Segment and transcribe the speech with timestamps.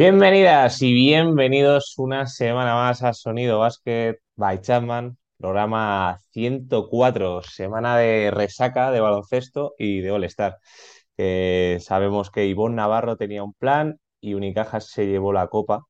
[0.00, 8.30] Bienvenidas y bienvenidos una semana más a Sonido Basket by Chapman, programa 104, semana de
[8.30, 10.56] resaca de baloncesto y de All-Star.
[11.18, 15.82] Eh, sabemos que Ivonne Navarro tenía un plan y Unicaja se llevó la copa.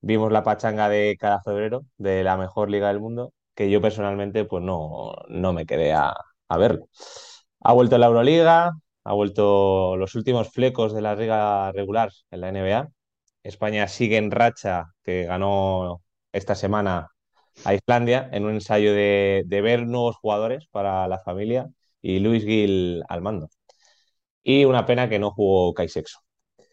[0.00, 4.46] Vimos la pachanga de cada febrero de la mejor liga del mundo, que yo personalmente
[4.46, 6.14] pues no, no me quedé a,
[6.48, 6.88] a verlo.
[7.60, 8.72] Ha vuelto la Euroliga,
[9.04, 12.88] ha vuelto los últimos flecos de la liga regular en la NBA.
[13.44, 17.10] España sigue en racha, que ganó esta semana
[17.64, 21.68] a Islandia en un ensayo de, de ver nuevos jugadores para la familia
[22.02, 23.50] y Luis Gil al mando.
[24.42, 26.20] Y una pena que no jugó Kai Sexo.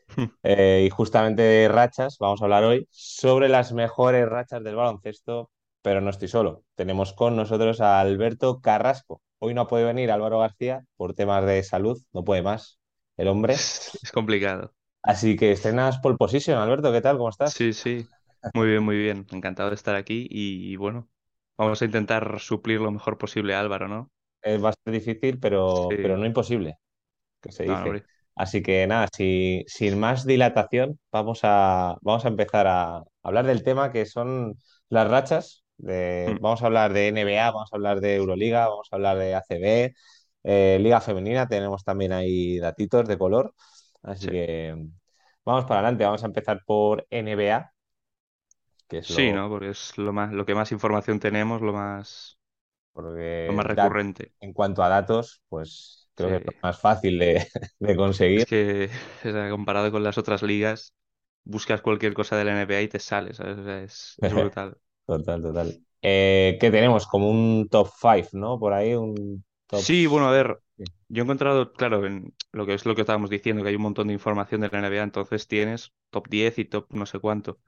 [0.44, 5.52] Eh, y justamente de rachas, vamos a hablar hoy sobre las mejores rachas del baloncesto,
[5.83, 6.63] pero no estoy solo.
[6.75, 9.22] Tenemos con nosotros a Alberto Carrasco.
[9.39, 12.80] Hoy no puede venir Álvaro García por temas de salud, no puede más
[13.17, 13.55] el hombre.
[14.02, 14.73] Es complicado.
[15.03, 17.17] Así que estrenas pole position, Alberto, ¿qué tal?
[17.17, 17.53] ¿Cómo estás?
[17.53, 18.07] Sí, sí.
[18.53, 19.25] Muy bien, muy bien.
[19.31, 21.09] Encantado de estar aquí y, bueno,
[21.58, 24.11] vamos a intentar suplir lo mejor posible a Álvaro, ¿no?
[24.41, 26.77] Es bastante difícil, pero, pero no imposible,
[27.41, 27.99] que se No, dice.
[28.35, 33.63] Así que nada, si- sin más dilatación, vamos a, vamos a empezar a hablar del
[33.63, 34.55] tema que son
[34.89, 35.65] las rachas.
[35.77, 39.17] De, Mm, vamos a hablar de NBA, vamos a hablar de Euroliga, vamos a hablar
[39.19, 39.95] de ACB,
[40.43, 43.53] eh, Liga Femenina, tenemos también ahí datitos de color.
[44.03, 44.30] Así Sí.
[44.30, 44.75] que
[45.45, 47.73] vamos para adelante, vamos a empezar por NBA,
[48.89, 49.49] que es Sí, ¿no?
[49.49, 52.38] Porque es lo más, lo que más información tenemos, lo más,
[53.45, 54.33] lo porque más recurrente.
[54.39, 57.47] en cuanto a datos, pues creo que es lo más fácil de,
[57.80, 58.35] de conseguir.
[58.35, 58.89] Es que
[59.52, 60.93] comparado con las otras ligas,
[61.43, 63.58] buscas cualquier cosa de la NBA y te sale, ¿sabes?
[63.59, 64.77] O sea, es, es brutal.
[65.05, 65.83] Total, total.
[66.02, 67.08] Eh, ¿qué tenemos?
[67.08, 68.59] Como un top 5, ¿no?
[68.59, 69.86] Por ahí, un top...
[69.86, 70.61] Sí, bueno, a ver.
[71.12, 73.82] Yo he encontrado, claro, en lo que es lo que estábamos diciendo, que hay un
[73.82, 77.60] montón de información de la NBA, entonces tienes top 10 y top no sé cuánto.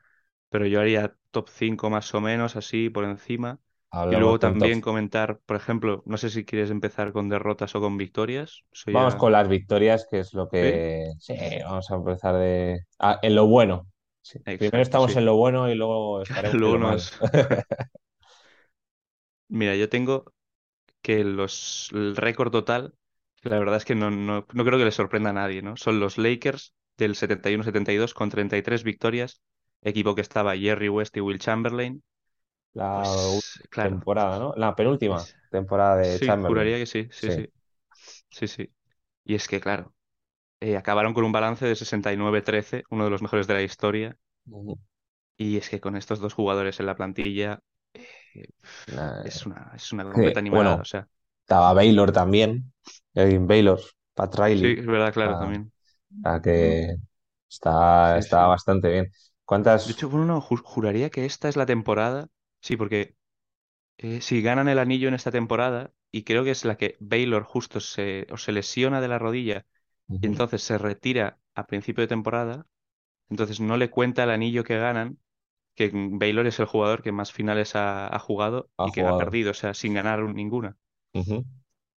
[0.49, 3.59] pero yo haría top 5 más o menos, así por encima.
[4.11, 4.51] Y luego top.
[4.51, 8.63] también comentar, por ejemplo, no sé si quieres empezar con derrotas o con victorias.
[8.87, 9.19] Vamos ya.
[9.19, 11.11] con las victorias, que es lo que...
[11.19, 12.85] Sí, vamos a empezar de...
[12.99, 13.87] Ah, en lo bueno.
[14.21, 14.39] Sí.
[14.39, 15.19] Primero estamos sí.
[15.19, 17.19] en lo bueno y luego estaremos en lo nos.
[19.49, 20.33] Mira, yo tengo
[21.01, 22.95] que los, el récord total,
[23.43, 25.77] la verdad es que no, no, no creo que le sorprenda a nadie, ¿no?
[25.77, 29.41] Son los Lakers del 71-72 con 33 victorias,
[29.81, 32.03] equipo que estaba Jerry West y Will Chamberlain.
[32.73, 34.53] La última Pues claro, temporada, ¿no?
[34.55, 36.37] La penúltima temporada de sí, Chamberlain.
[36.45, 37.31] juraría que sí, sí, Sí.
[37.31, 37.49] sí,
[38.31, 38.73] sí, sí.
[39.25, 39.95] Y es que, claro.
[40.61, 44.17] eh, acabaron con un balance de 69-13, uno de los mejores de la historia.
[45.37, 47.59] Y es que con estos dos jugadores en la plantilla
[48.35, 48.47] eh,
[48.87, 50.81] Nah, es una, es una completa animalada.
[50.81, 51.07] bueno, O sea,
[51.43, 52.73] estaba Baylor también.
[53.15, 53.79] Baylor,
[54.15, 54.77] Pat sí, Riley.
[54.77, 55.71] es verdad, claro, Ah, también.
[56.43, 56.95] que
[57.49, 58.47] está, Sí, está sí.
[58.47, 59.11] bastante bien.
[59.83, 59.93] De ¿Cuántas?
[59.93, 62.29] hecho, bueno, no, ju- juraría que esta es la temporada.
[62.61, 63.15] Sí, porque
[63.97, 67.43] eh, si ganan el anillo en esta temporada, y creo que es la que Baylor
[67.43, 69.65] justo se, o se lesiona de la rodilla
[70.21, 72.67] y entonces se retira a principio de temporada,
[73.29, 75.19] entonces no le cuenta el anillo que ganan
[75.75, 79.15] que Baylor es el jugador que más finales ha, ha jugado Ha y que ha
[79.17, 80.77] perdido, o sea, sin ganar ninguna.
[81.13, 81.45] Ujú.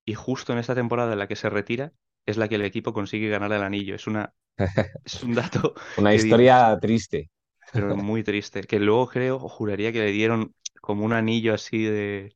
[0.05, 1.93] Y justo en esta temporada en la que se retira
[2.25, 3.95] es la que el equipo consigue ganar el anillo.
[3.95, 4.33] Es una,
[5.05, 7.29] es un dato Una que dices, historia triste.
[7.71, 8.63] pero muy triste.
[8.63, 12.35] Que luego creo, o juraría que le dieron como un anillo así de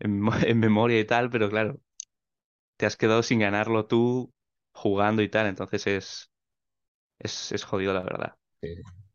[0.00, 1.80] en, mo- en memoria y tal, pero claro,
[2.76, 4.32] te has quedado sin ganarlo tú
[4.72, 6.32] jugando y tal, entonces es,
[7.20, 8.36] es, es jodido la verdad.
[8.62, 8.74] Sí,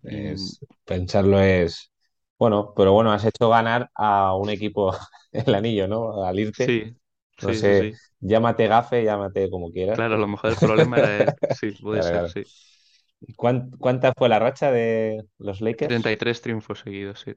[0.10, 1.92] Y Es, pensarlo es.
[2.38, 4.94] Bueno, pero bueno, has hecho ganar a un equipo
[5.32, 6.24] el anillo, ¿no?
[6.26, 6.76] Al irte.
[6.76, 6.98] sí,
[7.42, 8.02] No sí, sí, sé, sí.
[8.20, 11.40] llámate gafe, llámate como quieras, Claro, a lo mejor el problema era él.
[11.50, 12.30] Sí, puede Claro, ser, claro.
[12.30, 12.46] sí.
[13.22, 16.12] ¿Y cuán- ¿Cuánta fue la racha de los treinta Lakers?
[16.12, 17.34] y tres triunfos seguidos, sí.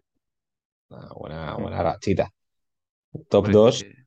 [0.91, 2.31] Ah, buena, buena rachita.
[3.31, 4.06] Top Hombre, 2 eh,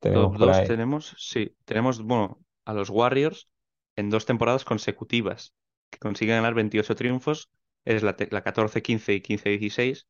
[0.00, 0.68] tenemos top por 2 ahí.
[0.68, 3.48] tenemos, sí, tenemos, bueno, a los Warriors
[3.96, 5.54] en dos temporadas consecutivas,
[5.90, 7.50] que consiguen ganar 28 triunfos,
[7.84, 10.06] es la, la 14-15 y 15-16.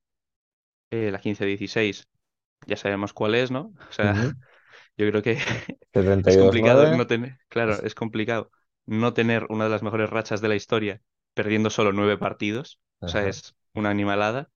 [0.90, 2.08] Eh, la 15-16
[2.66, 3.74] ya sabemos cuál es, ¿no?
[3.90, 4.14] O sea,
[4.98, 5.38] yo creo que
[6.24, 8.50] es complicado no tener, claro, es complicado
[8.86, 11.02] no tener una de las mejores rachas de la historia
[11.34, 14.50] perdiendo solo nueve partidos, o sea, es una animalada.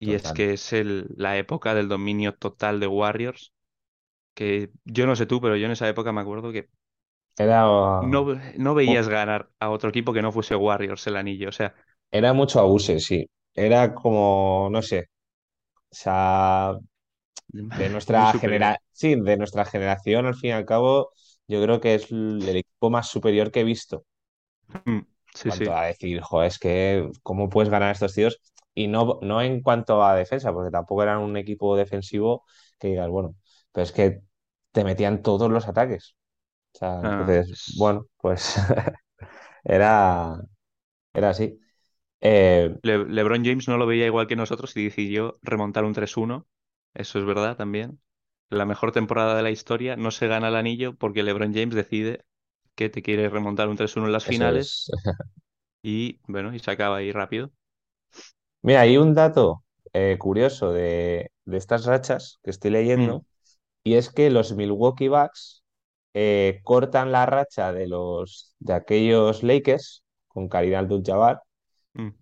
[0.00, 3.52] Y es que es el, la época del dominio total de Warriors
[4.34, 6.68] que yo no sé tú, pero yo en esa época me acuerdo que
[7.38, 11.48] Era, no, no veías ganar a otro equipo que no fuese Warriors el anillo.
[11.48, 11.74] O sea,
[12.10, 13.28] era mucho abuse, sí.
[13.54, 15.08] Era como, no sé,
[15.74, 16.74] o sea,
[17.52, 18.70] de muy nuestra superior.
[18.74, 21.12] genera sí, de nuestra generación, al fin y al cabo,
[21.48, 24.04] yo creo que es l- el equipo más superior que he visto.
[24.86, 25.00] Mm,
[25.34, 25.74] Sí, cuanto sí.
[25.74, 28.40] a decir, joder, es que, ¿cómo puedes ganar a estos tíos?
[28.74, 32.44] Y no, no en cuanto a defensa, porque tampoco eran un equipo defensivo
[32.78, 33.34] que digas, bueno,
[33.72, 34.22] pero es que
[34.72, 36.16] te metían todos los ataques.
[36.74, 38.56] O sea, Ah, entonces, es- bueno, pues
[39.64, 40.36] era,
[41.14, 41.60] era así.
[42.20, 46.46] Eh, Le- LeBron James no lo veía igual que nosotros y decidió remontar un 3-1.
[46.94, 48.00] Eso es verdad también.
[48.50, 52.24] La mejor temporada de la historia no se gana el anillo porque LeBron James decide
[52.76, 54.90] que te quiere remontar un 3-1 en las finales es.
[55.82, 57.52] y bueno, y se acaba ahí rápido.
[58.62, 63.24] Mira, hay un dato eh, curioso de, de estas rachas que estoy Mm, leyendo,
[63.84, 65.64] y es que los Milwaukee Bucks
[66.14, 71.42] eh, cortan la racha de los de aquellos Lakers con Kareem Abdul-Jabbar
[71.94, 72.12] mm.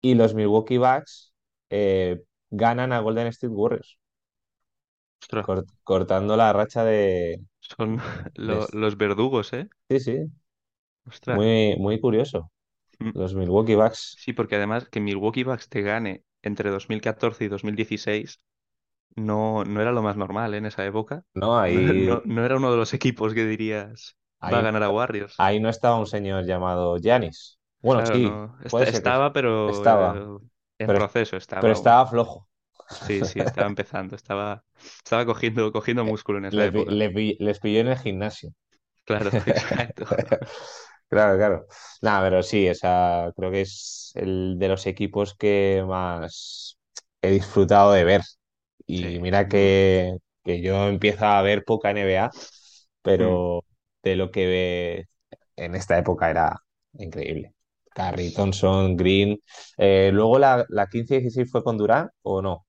[0.00, 1.34] y los Milwaukee Bucks
[1.70, 3.98] eh, ganan a Golden State Warriors,
[5.40, 8.00] cort- cortando la racha de, son
[8.46, 9.68] de- los verdugos, ¿eh?
[9.90, 10.30] Sí, sí,
[11.06, 11.44] Ostras.
[11.44, 12.50] muy, muy curioso.
[13.00, 13.10] Mm.
[13.12, 18.40] Los Milwaukee Bucks, Sí, porque además que Milwaukee Bucks te gane entre 2014 y 2016
[19.16, 20.58] no, no era lo más normal, ¿eh?
[20.58, 21.24] en esa época.
[21.34, 21.58] ¿no?
[21.70, 24.16] No, Ahí, no, no era uno de los equipos que dirías
[24.52, 25.44] va a ganar a Warriors.
[25.44, 27.57] ahí no estaba un señor llamado Giannis.
[27.80, 28.56] Bueno, Claro, sí, no.
[28.64, 30.38] Esta- puede ser que estaba, pero estaba, eh,
[30.78, 31.94] en pero, proceso pero estaba aún.
[31.94, 32.48] estaba flojo.
[32.86, 34.16] Sí, sí, estaba empezando.
[34.16, 34.64] Estaba,
[35.04, 37.00] estaba cogiendo, cogiendo músculo en esa Le pi- época.
[37.38, 38.52] les pilló en el gimnasio.
[39.04, 40.04] Claro, exacto.
[41.08, 41.66] Claro, claro.
[42.02, 46.78] Nada, pero sí, esa, creo que es el de los equipos que más
[47.22, 48.22] he disfrutado de ver.
[48.92, 52.30] Sí, Y mira que, que yo empiezo a ver poca NBA,
[53.18, 53.42] Mm.
[53.42, 53.64] pero
[54.02, 55.08] de lo que ve
[55.56, 56.56] en esta época era
[56.94, 57.54] increíble.
[57.98, 59.40] Curry, Thompson, Green.
[59.76, 62.66] Eh, luego la, la 15-16 fue con Durant o no?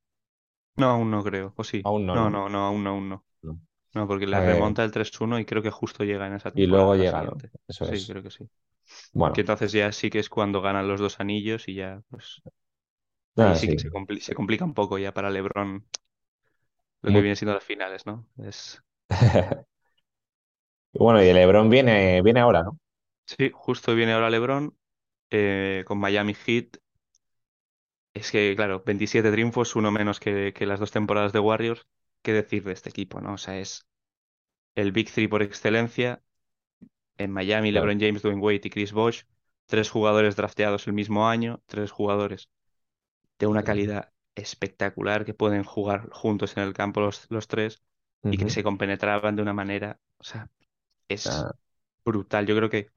[0.76, 1.54] No, aún no creo.
[1.58, 1.88] ¿O sí?
[1.88, 2.30] Aún no, No, ¿no?
[2.30, 3.26] no, no, aún no, aún no.
[3.42, 3.60] No.
[3.94, 6.66] No, porque le Eh, remonta el 3-1 y creo que justo llega en esa y
[6.68, 7.44] luego temporada, la llega, ¿no?
[7.68, 8.08] Eso Sí, es.
[8.08, 8.50] creo que sí.
[9.34, 12.44] Que Bueno, entonces ya sí que es cuando ganan los dos anillos y ya, pues
[13.38, 13.80] ahí nada, sí que sí.
[13.80, 15.88] se, compli- se complica un poco ya para LeBron
[17.02, 18.25] lo que Muy- viene siendo las finales, ¿no?
[18.38, 18.82] Es...
[20.94, 22.78] Bueno, y LeBron viene, viene ahora, ¿no?
[23.25, 24.75] Sí, justo viene ahora LeBron
[25.31, 26.78] eh, con Miami Heat.
[28.14, 31.88] Es que, claro, 27 triunfos, uno menos que, que las dos temporadas de Warriors.
[32.22, 33.34] ¿Qué decir de este equipo, no?
[33.34, 33.88] O sea, es
[34.76, 36.24] el Big Three por excelencia.
[37.18, 37.72] En Miami, Claro.
[37.72, 39.24] LeBron James, Dwayne Wade y Chris Bosh.
[39.68, 42.50] Tres jugadores drafteados el mismo año, tres jugadores
[43.40, 47.82] de una calidad espectacular que pueden jugar juntos en el campo los, los tres
[48.30, 50.50] y que se compenetraban de una manera, o sea,
[51.10, 51.50] es
[52.06, 52.46] brutal.
[52.48, 52.92] Yo creo que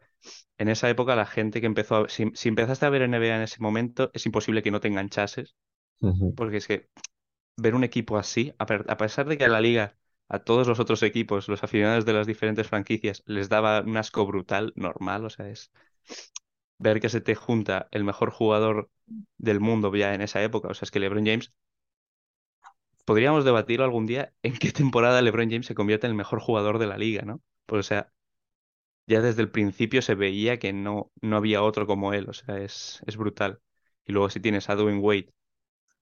[0.59, 3.43] en esa época la gente que empezó a, si, si empezaste a ver NBA en
[3.43, 5.57] ese momento, es imposible que no te enganchases,
[6.35, 6.89] porque es que
[7.57, 9.97] ver un equipo así, a, a pesar de que a la liga,
[10.29, 14.27] a todos los otros equipos, los aficionados de las diferentes franquicias, les daba un asco
[14.27, 15.73] brutal, normal, o sea, es
[16.79, 18.91] ver que se te junta el mejor jugador
[19.39, 21.53] del mundo ya en esa época, o sea, es que LeBron James,
[23.05, 26.79] podríamos debatirlo algún día en qué temporada LeBron James se convierte en el mejor jugador
[26.79, 27.41] de la liga, ¿no?
[27.67, 28.12] Pues, o sea,
[29.07, 32.59] ya desde el principio se veía que no, no había otro como él, o sea,
[32.59, 33.61] es, es brutal.
[34.05, 35.33] Y luego si tienes a Dwayne Wade,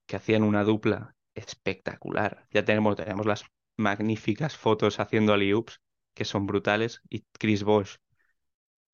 [0.07, 3.45] que hacían una dupla espectacular, ya tenemos, tenemos las
[3.77, 5.81] magníficas fotos haciendo alley-oops,
[6.15, 7.97] que son brutales, y Chris Bosh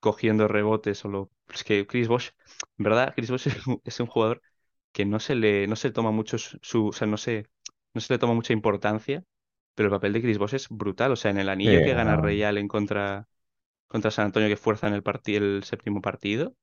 [0.00, 2.30] cogiendo rebotes, solo, es que Chris Bosh,
[2.78, 4.42] en verdad, Chris Bosh es un, es un jugador
[4.92, 7.46] que no se le, no se toma mucho su, o sea, no se,
[7.94, 9.24] no se le toma mucha importancia,
[9.74, 12.14] pero el papel de Chris Bosh es brutal, o sea, en el anillo que gana
[12.14, 13.28] ah, Ray Allen contra
[13.86, 16.54] contra San Antonio que fuerza en el partido el séptimo partido,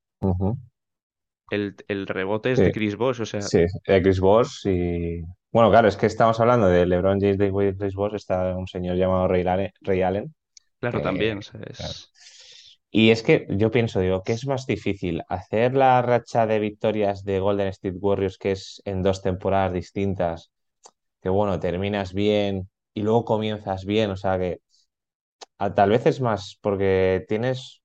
[1.50, 5.22] el, el rebote es Sí, de Chris Bosh, o sea, sí, de Chris Bosh y...
[5.52, 8.68] Bueno, claro, es que estamos hablando de LeBron James, de Wade, Chris Bosh, está un
[8.68, 10.34] señor llamado Ray Allen, Ray Allen,
[10.80, 11.04] claro, que...
[11.04, 11.94] también, o sea, claro.
[11.94, 12.10] es...
[12.96, 15.24] Y es que yo pienso, digo, ¿qué es más difícil?
[15.28, 20.52] ¿Hacer la racha de victorias de Golden State Warriors, que es en dos temporadas distintas,
[21.22, 24.12] que bueno, terminas bien y luego comienzas bien?
[24.12, 24.60] O sea que
[25.76, 27.82] tal vez es más porque tienes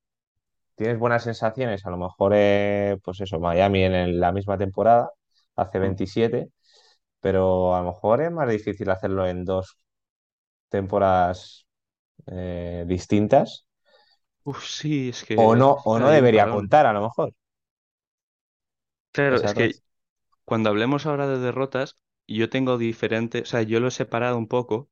[0.76, 5.10] tienes buenas sensaciones, a lo mejor, eh, pues eso, Miami en el- la misma temporada,
[5.56, 5.98] hace mm.
[5.98, 6.50] 27,
[7.20, 9.78] pero a lo mejor es más difícil hacerlo en dos
[10.70, 11.66] temporadas
[12.28, 13.66] eh, distintas,
[14.52, 17.32] Uf, sí, es o que no, o no ahí un debería contar, a lo mejor,
[19.12, 19.80] Claro, es que
[20.44, 24.48] cuando hablemos ahora de derrotas, yo tengo diferente, o sea, yo lo he separado un
[24.48, 24.90] poco,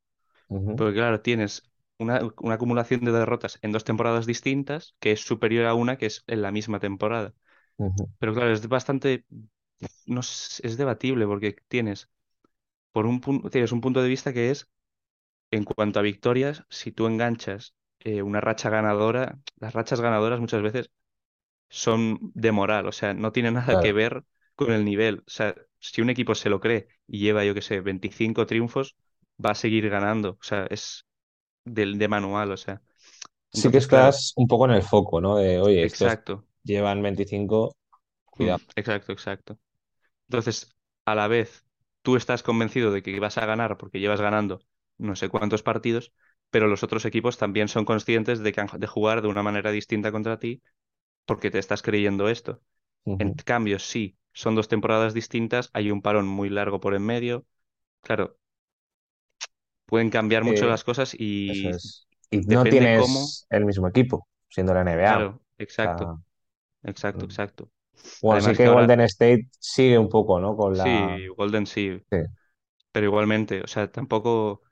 [0.77, 1.65] porque claro, tienes
[1.99, 6.07] una, una acumulación de derrotas en dos temporadas distintas que es superior a una que
[6.07, 7.35] es en la misma temporada.
[8.19, 9.25] Pero claro, es bastante,
[10.07, 12.11] no es debatible porque tienes,
[12.93, 14.69] por un tienes un punto de vista que es
[15.51, 20.63] En cuanto a victorias, si tú enganchas eh, una racha ganadora, las rachas ganadoras muchas
[20.63, 20.91] veces
[21.69, 24.25] son de moral, o sea, no tiene nada que ver
[24.57, 25.21] con el nivel.
[25.21, 28.97] O sea, si un equipo se lo cree y lleva, yo qué sé, 25 triunfos,
[29.45, 30.33] va a seguir ganando.
[30.33, 31.07] O sea, es
[31.67, 32.83] del de manual, o sea.
[33.51, 35.37] Sí que claro, estás un poco en el foco, ¿no?
[35.37, 36.47] De, oye, estos exacto.
[36.65, 37.77] llevan 25,
[38.39, 38.61] Mm, cuidado.
[38.77, 39.59] exacto, exacto.
[40.29, 41.67] Entonces, a la vez,
[42.03, 44.61] tú estás convencido de que vas a ganar porque llevas ganando
[44.99, 46.13] no sé cuántos partidos,
[46.51, 49.73] pero los otros equipos también son conscientes de que han de jugar de una manera
[49.73, 50.63] distinta contra ti
[51.27, 52.63] porque te estás creyendo esto.
[53.19, 57.47] En cambio, sí, son dos temporadas distintas, hay un parón muy largo por en medio.
[58.03, 58.39] Claro,
[59.87, 62.07] pueden cambiar mucho Sí, las cosas y es.
[62.31, 63.37] Y no cómo.
[63.37, 65.21] tienes el mismo equipo, siendo la NBA.
[65.21, 65.41] O Claro,
[65.77, 66.13] sea, exacto,
[66.85, 67.27] exacto, mm.
[67.27, 67.71] exacto.
[68.21, 70.57] bueno, sí Además que que ahora, Golden State sigue un poco, ¿no?
[70.57, 71.21] Con la...
[71.21, 72.19] sí, Golden sí, Sí,
[72.93, 74.63] pero igualmente, o sea, tampoco.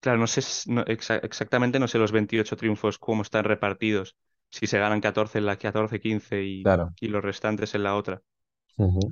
[0.00, 4.16] Claro, no sé s- no, exa- exactamente, no sé los 28 triunfos cómo están repartidos,
[4.50, 6.94] si se ganan 14 en la 14-15 y, claro.
[7.00, 8.22] y los restantes en la otra.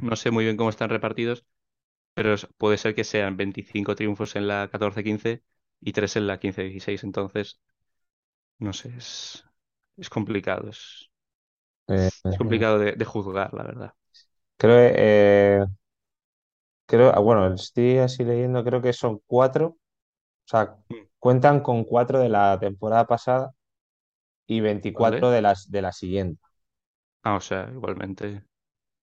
[0.00, 1.46] No sé muy bien cómo están repartidos,
[2.14, 5.42] pero puede ser que sean 25 triunfos en la 14-15
[5.80, 7.04] y 3 en la 15-16.
[7.04, 7.60] Entonces,
[8.58, 9.44] no sé, es,
[9.96, 11.10] es complicado, es,
[11.88, 13.94] Eh, es complicado de, de juzgar, la verdad.
[14.56, 15.66] creo, eh,
[16.86, 19.78] creo, ah, bueno, estoy así leyendo, creo que son cuatro, o
[20.46, 23.52] sea, Mm, cuentan con cuatro de la temporada pasada
[24.46, 25.32] y veinticuatro ¿Vale?
[25.32, 26.42] de las de la siguiente.
[27.24, 28.44] Ah, o sea, igualmente,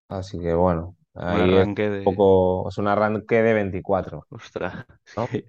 [0.08, 0.96] Así que bueno,
[1.28, 2.04] ahí es un arranque de...
[2.04, 4.86] poco, es un arranque de 24, Ostras,
[5.16, 5.30] ¿no?
[5.32, 5.44] sí,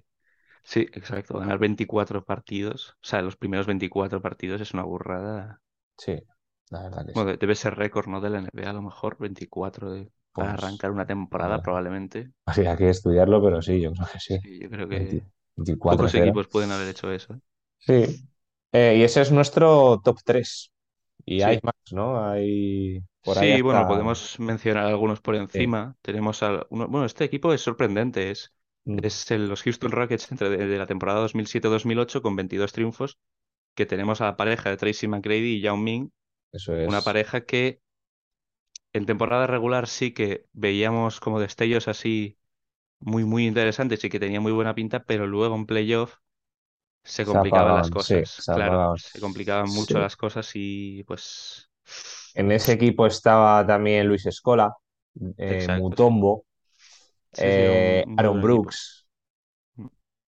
[0.63, 5.61] sí, exacto, ganar 24 partidos, o sea, los primeros 24 partidos es una burrada.
[5.97, 6.17] Sí,
[6.69, 7.23] la verdad que sí.
[7.23, 8.19] Bueno, de- debe ser récord, ¿no?
[8.21, 12.31] De la NBA, a lo mejor, 24 de, para Pues, arrancar una temporada, eh, probablemente.
[12.45, 14.39] habría que estudiarlo, pero sí, yo creo que sí.
[14.43, 15.23] Sí, yo creo 20 que
[15.55, 17.39] 24 pocos equipos pueden haber hecho eso, ¿eh?
[17.79, 18.21] Sí.
[18.73, 20.71] Eh, y ese es nuestro top 3.
[21.25, 22.23] Y hay más, ¿no?
[22.23, 25.71] Hay por ahí Sí, bueno, podemos mencionar algunos por sí.
[25.75, 25.95] encima.
[26.01, 28.53] Tenemos al, uno- bueno, este equipo es sorprendente, es,
[28.87, 33.19] Mm, es el- los Houston Rockets entre de, de la temporada 2007-2008 con 22 triunfos,
[33.75, 36.11] que tenemos a la pareja de Tracy McGrady y Yao Ming,
[36.53, 37.05] Eso una es.
[37.05, 37.81] pareja que
[38.93, 42.37] en temporada regular sí que veíamos como destellos así
[42.99, 46.15] muy, muy interesantes y que tenía muy buena pinta, pero luego en playoff
[47.03, 48.43] se Se complicaban las sí, cosas.
[48.43, 48.97] se Claro, apagaban.
[48.97, 49.69] se complicaban Sí.
[49.69, 51.69] mucho las cosas y pues...
[52.33, 54.75] En ese equipo estaba también Luis Escola,
[55.37, 55.69] eh, Exacto.
[55.69, 56.45] Mutombo,
[57.33, 58.41] Sí, un eh, un Aaron equipo.
[58.41, 59.07] Brooks.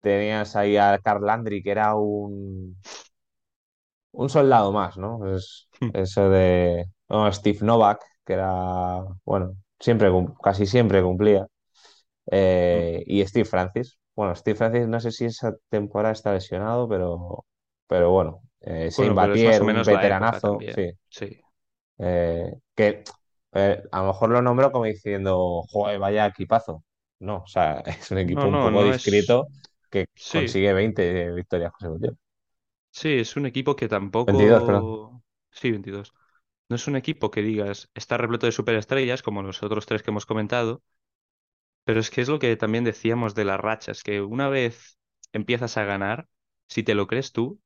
[0.02, 2.76] Tenías ahí a Carl Landry, que era un,
[4.12, 5.36] un soldado más, ¿no?
[5.36, 10.10] Es, eso de bueno, Steve Novak, que era, bueno, siempre,
[10.44, 11.48] casi siempre cumplía.
[12.32, 14.00] Eh, y Steve Francis.
[14.16, 17.46] Bueno, Steve Francis no sé si esa temporada está lesionado, pero,
[17.88, 21.44] pero bueno, eh, Shane Bueno, o un veteranazo, sí, Sí.
[21.98, 23.04] eh, que
[23.54, 26.84] eh, a lo mejor lo nombro como diciendo, joder, vaya equipazo.
[27.20, 29.38] No, o sea, es un equipo No, un poco no es...
[29.38, 29.48] discreto
[29.90, 32.18] que Sí, consigue 20 victorias consecutivas.
[32.92, 33.88] sí, es un equipo que
[34.26, 34.90] 22, perdón.
[34.90, 35.24] tampoco...
[35.52, 36.14] Sí, 22.
[36.70, 40.12] No es un equipo que digas, está repleto de superestrellas, como los otros tres que
[40.12, 40.82] hemos comentado,
[41.84, 44.98] pero es que es lo que también decíamos de las rachas, que una vez
[45.34, 46.28] empiezas a ganar,
[46.68, 47.62] si te lo crees tú,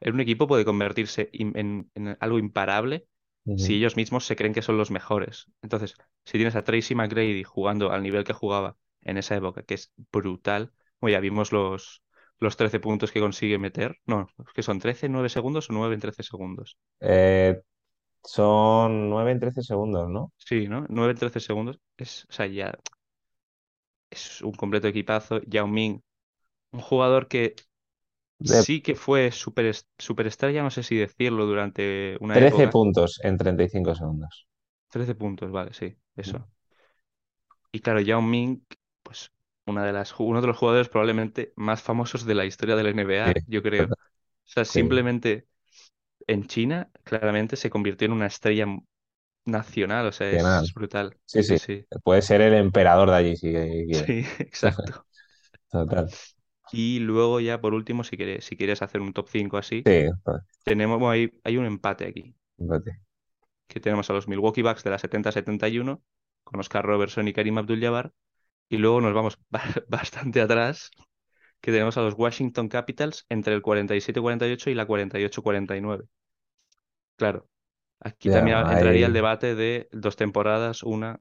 [0.00, 3.06] un equipo puede convertirse in- en, en algo imparable
[3.54, 5.46] si ellos mismos se creen que son los mejores.
[5.62, 9.74] Entonces, si tienes a Tracy McGrady jugando al nivel que jugaba en esa época, que
[9.74, 12.02] es brutal, bueno, ya vimos los,
[12.38, 15.94] los 13 puntos que consigue meter, no, que son 13 en 9 segundos o 9
[15.94, 16.78] en 13 segundos.
[17.00, 17.60] Eh,
[18.24, 20.32] son 9 en 13 segundos, ¿no?
[20.38, 20.86] Sí, ¿no?
[20.88, 22.78] 9 en 13 segundos es, o sea, ya
[24.12, 25.42] es un completo equipazo.
[25.44, 26.00] Yao Ming,
[26.72, 27.56] un jugador que
[28.50, 32.76] De sí que fue super, superestrella, no sé si decirlo, durante una 13 época.
[32.76, 34.34] puntos en 35 segundos.
[34.90, 36.48] 13 puntos, vale, sí, eso.
[37.72, 38.64] Y claro, Yao Ming,
[39.02, 39.32] pues
[39.66, 42.90] una de las, uno de los jugadores probablemente más famosos de la historia de la
[43.24, 43.86] Sí, NBA, yo creo.
[44.46, 44.82] O sea, sí.
[44.82, 45.46] simplemente
[46.26, 48.66] en China, claramente se convirtió en una estrella
[49.44, 51.16] nacional, o sea, es, brutal.
[51.26, 51.86] Sí, Sí.
[52.04, 54.06] Puede ser el emperador de allí si quiere.
[54.06, 55.06] Sí, exacto.
[55.70, 56.08] Total.
[56.72, 60.10] Y luego ya por último, si quieres, si quieres hacer un top 5 así, Sí,
[60.24, 63.00] joder, tenemos, bueno, hay, hay un empate aquí, fíjate.
[63.68, 66.02] que tenemos a los Milwaukee Bucks de la 70-71,
[66.44, 68.12] con Oscar Robertson y Karim Abdul-Jabbar,
[68.68, 70.90] y luego nos vamos ba- bastante atrás
[71.60, 76.06] que tenemos a los Washington Capitals entre el 47-48 y la 48-49.
[77.16, 77.48] Claro,
[78.04, 81.20] aquí también entraría el debate de dos temporadas, una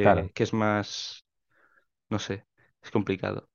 [0.00, 0.28] Claro.
[0.28, 1.24] que, que es más,
[2.10, 2.46] no sé,
[2.82, 3.48] es complicado.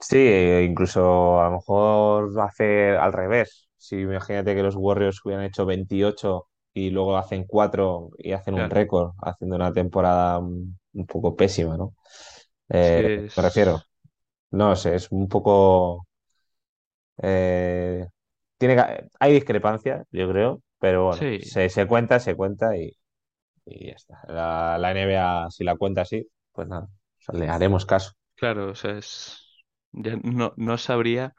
[0.00, 3.68] Sí, e incluso a lo mejor hacer al revés.
[3.76, 8.70] Si imagínate que los Warriors hubieran hecho 28 y luego hacen cuatro y hacen un
[8.70, 10.78] récord, haciendo una temporada un,
[11.08, 11.94] poco pésima, ¿no?
[12.76, 13.86] es Eh, me refiero,
[14.52, 16.06] no sé, es un poco...
[17.22, 18.06] eh,
[18.58, 22.92] tiene, que- hay discrepancias, yo creo, pero bueno, Sí, se, se cuenta, se cuenta y,
[23.66, 24.22] y ya está.
[24.28, 26.90] La, la NBA, si la cuenta así, pues nada, o
[27.22, 28.12] sea, le haremos caso.
[28.36, 29.38] claro, o sea, es...
[29.92, 31.34] Ya no, no sabría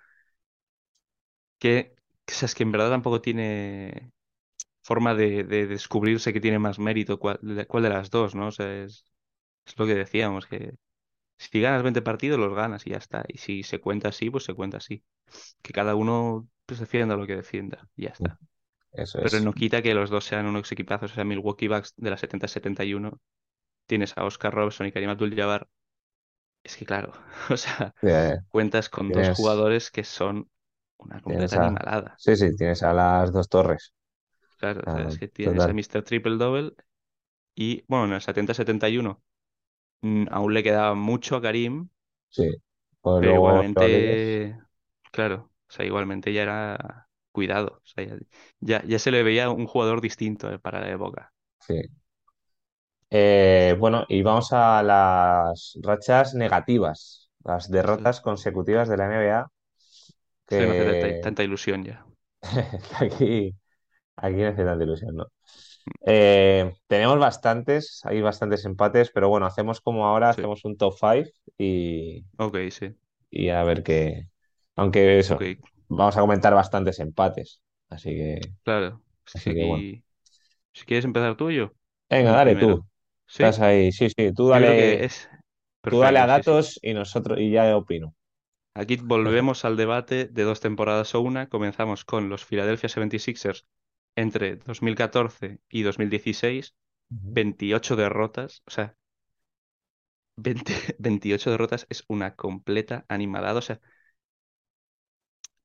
[1.60, 1.96] que...
[2.28, 4.12] O sea, es que en verdad tampoco tiene
[4.84, 8.48] forma de, de descubrirse que tiene más mérito cuál, de cuál de las dos, ¿no?
[8.50, 9.06] O sea, es,
[9.66, 10.74] es lo que decíamos, que
[11.38, 13.26] si ganas 20 partidos, los ganas y ya está.
[13.30, 15.04] Y si se cuenta así, pues se cuenta así.
[15.64, 18.40] Que cada uno pues, defienda lo que defienda y ya está.
[18.92, 19.42] Eso Pero es.
[19.42, 21.12] no quita que los dos sean unos equipazos.
[21.12, 23.20] O sea, Milwaukee Bucks de la 70-71,
[23.88, 25.70] tienes a Oscar Robertson y Karim Abdul-Jabbar.
[26.64, 27.14] Es que claro,
[27.52, 27.96] o sea,
[28.50, 30.50] cuentas con dos jugadores que son
[31.00, 31.58] una completa a...
[31.58, 32.22] animalada.
[32.22, 33.94] Sí, sí, tienes a las dos torres.
[34.58, 35.74] Claro, o sea, Ah, es que tienes a.
[35.74, 36.04] Mr.
[36.04, 36.74] Triple Double
[37.56, 39.24] y, bueno, en el 70-71
[40.02, 41.90] mm, aún le quedaba mucho a Karim,
[42.30, 42.50] Sí.
[43.02, 44.58] Pues pero luego igualmente,
[45.12, 47.82] claro, o sea, igualmente ya era cuidado.
[47.84, 48.06] O sea,
[48.60, 51.34] ya, ya, se le veía un jugador distinto eh, para la época.
[51.60, 51.82] Sí.
[53.12, 59.52] Eh, bueno, y vamos a las rachas negativas, las derrotas consecutivas de la NBA,
[60.50, 62.06] esto no hace tanta, que tanta ilusión ya.
[63.00, 63.56] aquí,
[64.16, 65.28] aquí no hace tanta ilusión, ¿no?
[66.06, 70.94] Eh, tenemos bastantes, hay bastantes empates, pero bueno, hacemos como ahora, Sí, hacemos un top
[71.00, 72.96] 5 y, ok, sí,
[73.32, 74.28] y a ver qué.
[74.76, 75.38] Aunque eso,
[75.90, 79.02] vamos a comentar bastantes empates, así que, claro.
[79.34, 79.88] Así que bueno.
[80.74, 81.74] si quieres empezar tú o yo,
[82.10, 82.86] Venga, dale tú.
[83.34, 85.30] Estás ahí, sí, sí, tú dale, es
[85.88, 86.52] tú dale a perfecto, sí, sí.
[86.54, 88.16] datos y nosotros, y ya opino.
[88.74, 91.50] Aquí volvemos al debate de dos temporadas o una.
[91.50, 93.66] Comenzamos con los Philadelphia 76ers
[94.16, 96.76] entre 2014 y 2016,
[97.12, 97.36] Ujú.
[97.36, 98.96] 28 derrotas, o sea,
[100.36, 103.82] 20 28 derrotas es una completa animalada, o sea,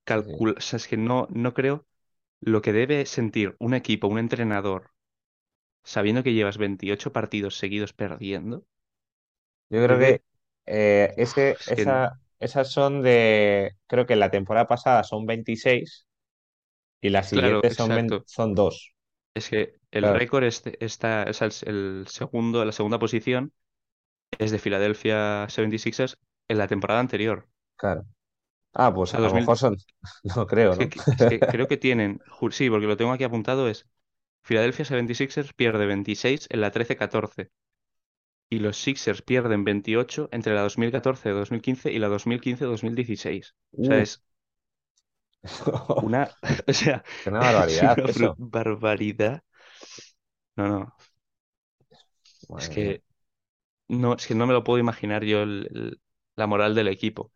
[0.06, 0.34] Sí, sí.
[0.34, 1.86] calcula, o sea, es que no, no creo
[2.40, 4.92] lo que debe sentir un equipo, un entrenador,
[5.84, 8.66] sabiendo que llevas 28 partidos seguidos perdiendo,
[9.70, 10.22] Yo creo que
[10.66, 16.06] eh, ese, es que esa, esas son de, creo que la temporada pasada son 26
[17.00, 18.26] y la Claro, siguiente son, 20 exacto.
[18.26, 18.94] son dos
[19.34, 23.52] Es que el Claro, récord es está, el segundo, la segunda posición
[24.38, 27.48] es de Philadelphia 76ers en la temporada anterior.
[27.76, 28.06] claro.
[28.74, 29.76] Ah, pues sea, a lo 2000, mejor son,
[30.36, 30.90] no creo, es ¿no?
[30.90, 33.86] que, es que creo que tienen, sí, porque lo tengo aquí apuntado, es
[34.42, 37.50] Philadelphia 76ers pierde 26 en la 13-14
[38.50, 43.54] y los Sixers pierden 28 entre la 2014-2015 y la 2015-2016.
[43.82, 44.24] O sea, Uh, es
[46.00, 46.36] una,
[46.68, 48.38] o sea, una es barbaridad una eso.
[48.38, 49.42] barbaridad.
[50.56, 50.94] No, no,
[52.56, 52.94] es Madre mía.
[52.94, 53.02] que
[53.88, 56.00] No, es que no me lo puedo imaginar yo el- el-
[56.36, 57.32] la moral del equipo.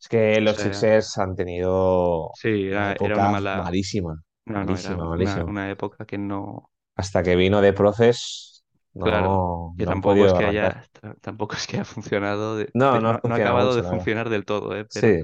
[0.00, 3.52] Es que O los sea, Sixers han tenido sí, una era, era una época mala.
[3.52, 5.46] malísima, No, no, era malísima, una, malísima.
[5.46, 6.70] una época que no.
[6.96, 8.64] Hasta que vino de Proces,
[9.02, 10.88] Claro, no, no han tampoco es que haya.
[10.92, 12.56] ta- Tampoco es que haya funcionado.
[12.56, 14.84] de- No, no ha acabado mucho, de funcionar del todo, ¿eh?
[14.84, 15.22] Pero, Sí,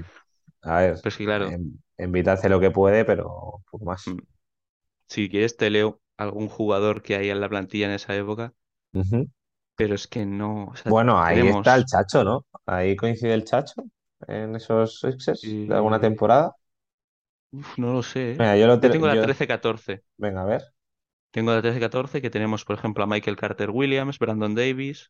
[0.63, 3.85] a ver, pero es que, claro, en, en Vita hace lo que puede, pero poco
[3.85, 4.03] más.
[4.05, 4.17] mm,
[5.09, 8.53] si quieres te leo algún jugador que hay en la plantilla en esa época,
[9.75, 10.65] pero es que no.
[10.67, 11.85] O sea, Bueno, ahí está el tenemos.
[11.85, 12.45] Chacho, ¿no?
[12.65, 13.83] Ahí coincide el Chacho
[14.27, 16.55] en esos Sixers de alguna eh, temporada.
[17.51, 18.43] uf, no lo sé, ¿eh?
[18.43, 20.03] Venga, yo lo Yo te- tengo la yo, 13-14.
[20.17, 20.63] venga, a ver.
[21.31, 25.09] Tengo la 13-14 que tenemos, por ejemplo, a Michael Carter Williams, Brandon Davis.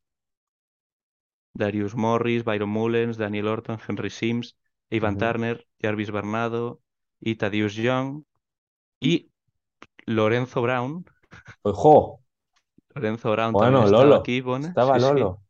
[1.62, 4.56] Darius Morris, Byron Mullens, Daniel Orton, Henry Sims,
[4.90, 5.18] Ivan Ujú.
[5.18, 6.82] Turner, Jarvis Bernardo
[7.20, 8.24] y Thaddeus Young
[9.02, 9.32] y
[10.08, 11.06] Lorenzo Brown.
[11.62, 12.24] Ojo,
[12.96, 15.16] Lorenzo Brown también bueno, estaba Lolo, aquí, estaba Sí, sí.
[15.16, 15.42] Lolo.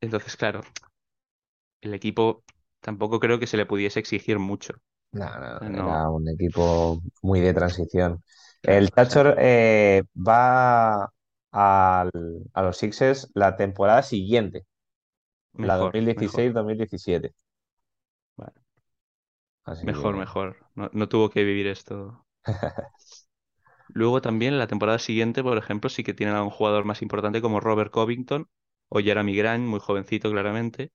[0.00, 0.60] Entonces, claro,
[1.84, 2.44] el equipo
[2.80, 4.74] tampoco creo que se le pudiese exigir mucho.
[5.12, 8.22] No, no, Eh, era No, un equipo muy de transición.
[8.62, 11.04] El sea, eh, va
[11.52, 12.10] al-
[12.52, 14.66] a los Sixers la temporada siguiente,
[15.60, 16.46] la mejor, mejor.
[16.46, 17.34] 2016-2017.
[18.36, 18.60] Vale,
[19.64, 20.56] Así mejor, que, mejor.
[20.74, 22.26] No, no tuvo que vivir esto.
[23.88, 27.40] Luego también la temporada siguiente, por ejemplo, sí que tienen a un jugador más importante
[27.40, 28.46] como Robert Covington
[28.90, 30.92] o Jeremy Grant, muy jovencito claramente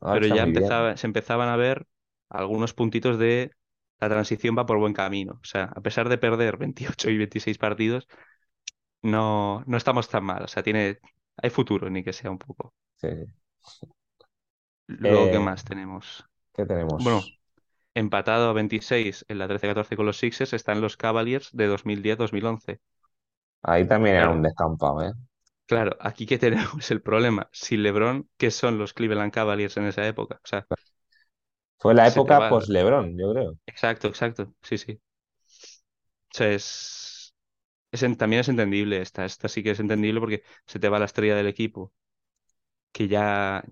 [0.00, 1.86] Ah, pero ya empezaba, se empezaban a ver
[2.28, 3.52] algunos puntitos de
[4.00, 5.34] la transición va por buen camino.
[5.42, 8.08] O sea, a pesar de perder 28 y 26 partidos,
[9.02, 10.42] no, no estamos tan mal.
[10.44, 10.98] O sea, tiene,
[11.38, 12.74] hay futuro, ni que sea un poco.
[12.96, 13.08] Sí.
[14.88, 16.24] Luego, ¿qué Eh, más tenemos?
[16.52, 16.66] ¿qué
[16.96, 17.38] Bueno, tenemos?
[17.94, 22.80] empatado a 26 en la 13-14 con los Sixers están los Cavaliers de 2010-2011.
[23.62, 25.12] Ahí también era un descampado, ¿eh?
[25.66, 27.48] Claro, aquí que tenemos el problema.
[27.52, 30.36] Sin LeBron, ¿qué son los Cleveland Cavaliers en esa época?
[30.44, 30.66] O sea,
[31.78, 32.50] Fue la época va.
[32.50, 33.58] post-LeBron, yo creo.
[33.66, 34.52] Exacto, exacto.
[34.62, 35.00] Sí, sí.
[36.32, 37.34] O sea, es,
[37.92, 39.24] es en- también es entendible esta.
[39.24, 41.92] Esta sí que es entendible porque se te va la estrella del equipo.
[42.92, 43.62] Que ya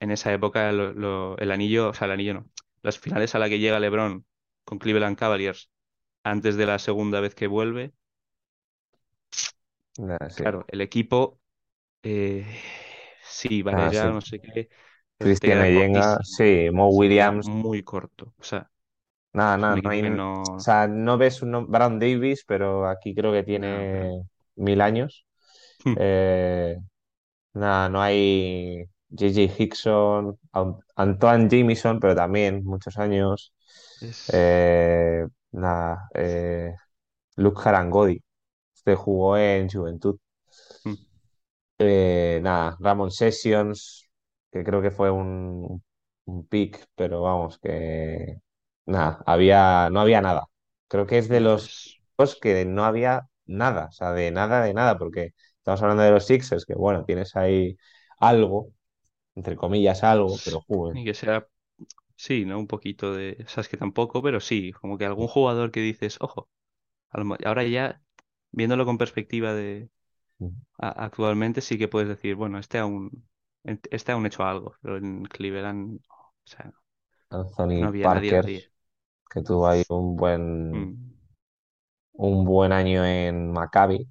[0.00, 2.50] en esa época lo- lo- el anillo, o sea, el anillo no.
[2.82, 4.26] Las finales a la que llega LeBron
[4.64, 5.70] con Cleveland Cavaliers
[6.24, 7.94] antes de la segunda vez que vuelve,
[9.98, 10.44] Nah, sí.
[10.44, 11.40] claro, el equipo,
[12.02, 12.46] eh,
[13.24, 14.06] sí, Ah, sí.
[14.06, 14.70] Varela, no sé qué,
[15.18, 16.24] pero te Christian queda Eyenga, cortísimo.
[16.24, 18.34] sí, Mo Se te queda Williams, muy corto.
[18.38, 18.70] O sea,
[19.32, 20.34] nada, es un nada, no equipo hay, que o no.
[20.56, 24.22] sea, no ves un nom- Brown Davis, pero aquí creo que No, tiene
[24.56, 25.26] mil años.
[25.94, 26.76] Eh,
[27.54, 29.62] nada, no hay J.J.
[29.62, 33.54] Hickson, An- Antoine Jamison, pero también muchos años.
[34.00, 34.28] Es.
[34.28, 36.74] Eh, nada, eh,
[37.36, 38.22] Luke Harangodi,
[38.96, 40.18] jugó en Juventud.
[40.84, 40.96] mm,
[41.78, 44.08] Eh, nada, Ramon Sessions,
[44.52, 45.82] que creo que fue un,
[46.26, 48.36] un pick, pero vamos, que
[48.86, 50.44] nada, había, no había nada.
[50.88, 51.98] Creo que es de los
[52.40, 56.26] que no había nada, o sea, de nada, de nada, porque estamos hablando de los
[56.26, 57.76] Sixers, que bueno, tienes ahí
[58.20, 58.68] algo,
[59.36, 60.96] entre comillas algo, pero joder.
[60.96, 61.46] Ni que sea.
[62.16, 62.58] Sí, ¿no?
[62.60, 63.38] Un poquito de.
[63.46, 66.48] O sea, es que tampoco, pero sí, como que algún jugador que dices, ojo,
[67.10, 68.02] ahora ya,
[68.52, 69.90] viéndolo con perspectiva de
[70.78, 73.28] a- actualmente, sí que puedes decir, bueno, este aún,
[73.64, 76.72] este aún hecho algo, pero en Cleveland, o sea,
[77.74, 78.72] no Anthony había nadie, Parker, nadie.
[79.30, 80.42] que tuvo ahí un buen,
[80.74, 80.96] Mm,
[82.14, 84.08] un buen año en Maccabi,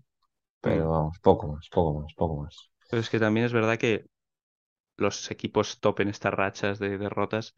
[0.66, 0.82] mm.
[0.82, 2.72] pero vamos, poco más, poco más, poco más.
[2.88, 4.06] Pero es que también es verdad que
[4.98, 7.56] los equipos top en estas rachas de derrotas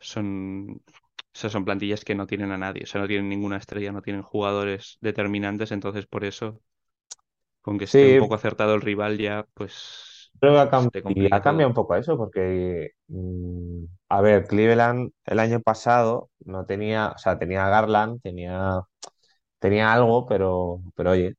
[0.00, 0.82] son,
[1.32, 3.92] o sea, son plantillas que no tienen a nadie, o sea, no tienen ninguna estrella,
[3.92, 6.60] no tienen jugadores determinantes, entonces por eso,
[7.60, 11.74] con que esté un poco acertado el rival ya, pues Creo que ha, cambiado un
[11.74, 17.68] poco eso, porque, mm, a ver, Cleveland el año pasado no tenía, o sea, tenía
[17.68, 18.80] Garland, tenía,
[19.58, 21.34] tenía algo, pero, pero oye,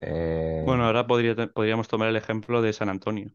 [0.00, 3.30] Bueno, eh, ahora podría, podríamos tomar el ejemplo de San Antonio,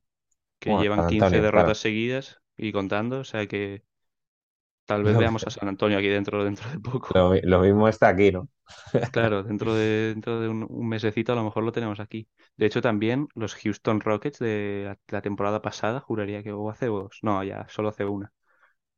[0.59, 1.57] que bueno, llevan 15 Antonio, claro.
[1.57, 3.83] derrotas seguidas y contando, o sea que
[4.85, 7.13] tal vez veamos a San Antonio aquí dentro, dentro de poco.
[7.13, 8.49] lo- lo mismo está aquí, ¿no?
[9.11, 12.29] Claro, dentro de, dentro de un, un mesecito a lo mejor lo tenemos aquí.
[12.55, 16.85] De hecho, también los Houston Rockets de la, la temporada pasada, juraría que hubo hace
[16.85, 18.31] dos, no, ya, solo hace una.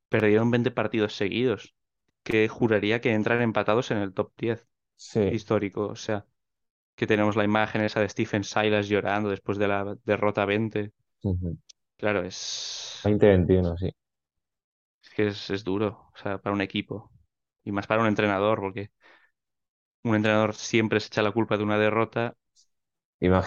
[0.10, 1.76] Perdieron 20 partidos seguidos,
[2.24, 4.68] que juraría que entran empatados en el top 10
[4.98, 5.88] Sí, histórico.
[5.88, 6.26] O sea,
[6.96, 10.94] que tenemos la imagen esa de Stephen Silas llorando después de la derrota 20.
[11.24, 11.58] ujú.
[11.98, 12.38] Claro, es,
[13.04, 13.90] 2021, sí.
[15.16, 17.12] Que es, es duro, o sea, para un equipo.
[17.64, 18.92] Y más para un entrenador, porque
[20.04, 22.38] un entrenador siempre se echa la culpa de una derrota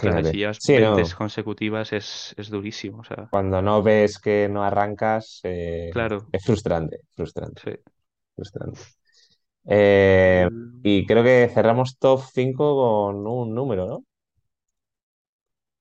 [0.00, 0.30] Claro, Imagínate.
[0.30, 3.00] si llevas Sí, 20 no, consecutivas es, es durísimo.
[3.00, 7.70] O sea, cuando no ves que no arrancas, eh, claro, es frustrante, frustrante, sí.
[8.36, 8.80] frustrante.
[9.66, 14.04] Eh, Mm, y creo que cerramos top 5 con un número, ¿no?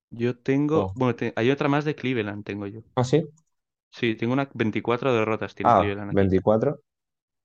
[0.10, 0.96] Yo tengo, Oh.
[0.96, 2.82] bueno, te- hay otra más de Cleveland, tengo yo.
[2.96, 3.24] ¿Ah, sí?
[3.96, 6.32] Sí, tengo una 24 derrotas, tiene Ah, Cleveland aquí.
[6.32, 6.80] 24.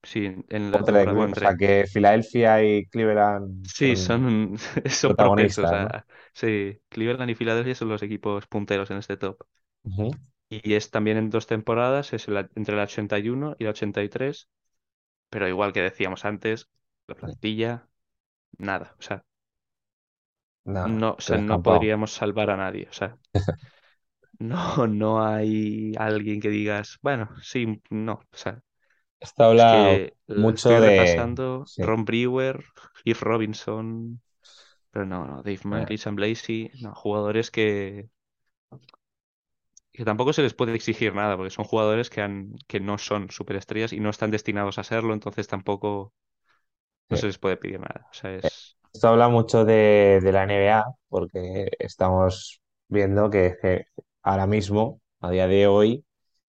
[0.02, 1.34] Sí, en la Otra de temporada, bueno, Cleveland.
[1.34, 1.58] O sea, entre...
[1.58, 4.56] que Filadelfia y Cleveland Sí, son son,
[4.90, 5.88] son propensos protagonistas, ¿no?
[5.88, 6.06] a...
[6.34, 9.44] Sí, Cleveland y Filadelfia son los equipos punteros en este top.
[9.84, 10.10] Ujú.
[10.48, 14.48] Y es también en dos temporadas, es entre la 81 y la 83,
[15.30, 16.70] pero igual que decíamos antes,
[17.08, 17.88] la plantilla,
[18.58, 18.96] nada.
[18.98, 19.24] O sea,
[20.64, 21.62] Nada, no, o sea, no descampado.
[21.62, 22.88] podríamos salvar a nadie.
[22.90, 23.18] O sea,
[24.40, 28.14] no, no hay alguien que digas, bueno, sí, no.
[28.32, 28.62] O sea,
[29.20, 31.34] Esto es habla que lo estoy mucho de...
[31.34, 31.82] repasando, Sí.
[31.82, 32.64] Ron Brewer,
[33.04, 34.22] Heath Robinson,
[34.90, 38.10] pero no, no, Dave eh, Money, Sam Blasey, no, jugadores que,
[39.92, 43.30] que tampoco se les puede exigir nada, porque son jugadores que han, que no son
[43.30, 46.14] superestrellas y no están destinados a serlo, entonces tampoco
[47.10, 47.18] no sí.
[47.18, 48.08] se les puede pedir nada.
[48.10, 53.84] O sea, es, Esto habla mucho de, de la NBA porque estamos viendo que, que
[54.22, 56.04] ahora mismo, a día de hoy,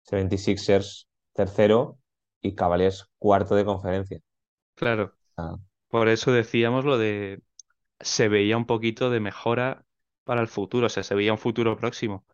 [0.03, 1.99] 76ers tercero
[2.41, 4.19] y Cavaliers cuarto de conferencia.
[4.75, 5.57] claro, Ah,
[5.89, 7.43] por eso decíamos lo de
[8.01, 9.85] se veía un poquito de mejora
[10.23, 12.25] para el futuro, o sea, se veía un futuro próximo.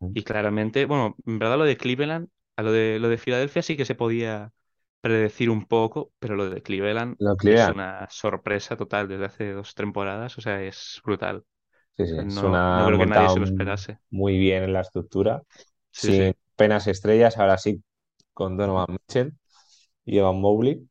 [0.00, 0.14] mm.
[0.14, 3.76] Y claramente, bueno, en verdad lo de Cleveland, a lo de lo de Filadelfia sí
[3.76, 4.52] que se podía
[5.00, 9.52] predecir un poco, pero lo de Cleveland Lo es Cleveland, una sorpresa total desde hace
[9.52, 11.44] dos temporadas, o sea, es brutal.
[11.96, 13.98] Sí, sí, no, no una creo que nadie montado se lo esperase.
[14.10, 15.42] muy bien en la estructura,
[15.92, 16.34] Sí, sin sí.
[16.56, 17.82] penas estrellas, ahora sí
[18.34, 19.34] con Donovan Mitchell
[20.04, 20.88] y Evan Mobley,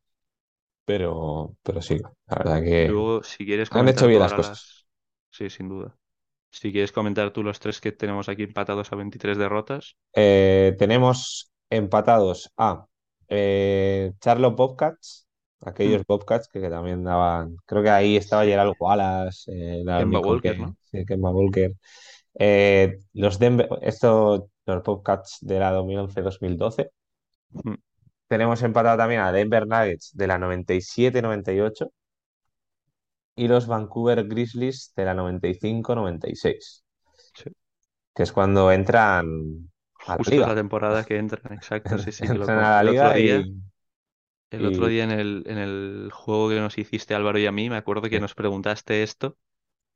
[0.86, 4.58] pero, pero sí, la verdad que luego, si quieres, han hecho bien las cosas.
[4.58, 4.86] las,
[5.30, 5.96] sí, sin duda.
[6.50, 9.96] Si quieres comentar tú los tres que tenemos aquí empatados a 23 derrotas.
[10.14, 12.86] Eh, tenemos empatados a
[13.28, 15.23] eh, Charlotte Bobcats,
[15.66, 17.56] aquellos Bobcats que, que también daban.
[17.66, 18.44] Creo que ahí estaba.
[18.44, 20.58] Gerald Wallace, eh, Kemba Walker.
[20.58, 20.76] ¿no?
[20.84, 21.72] Sí, Kemba Walker.
[22.38, 26.90] Eh, los Denver, esto, los Bobcats de la 2011-2012.
[27.50, 27.74] Hmm,
[28.28, 31.90] Tenemos empatado también a Denver Nuggets de la 97-98
[33.36, 36.84] y los Vancouver Grizzlies de la 95-96,
[37.34, 37.50] sí.
[38.14, 39.26] que es cuando entran
[40.06, 40.46] a la Justo es liga.
[40.46, 43.44] la temporada que entran, exacto, sí, sí, Entran a la liga y,
[44.56, 47.70] el otro día en el, en el juego que nos hiciste Álvaro y a mí,
[47.70, 49.36] me acuerdo que sí, nos preguntaste esto,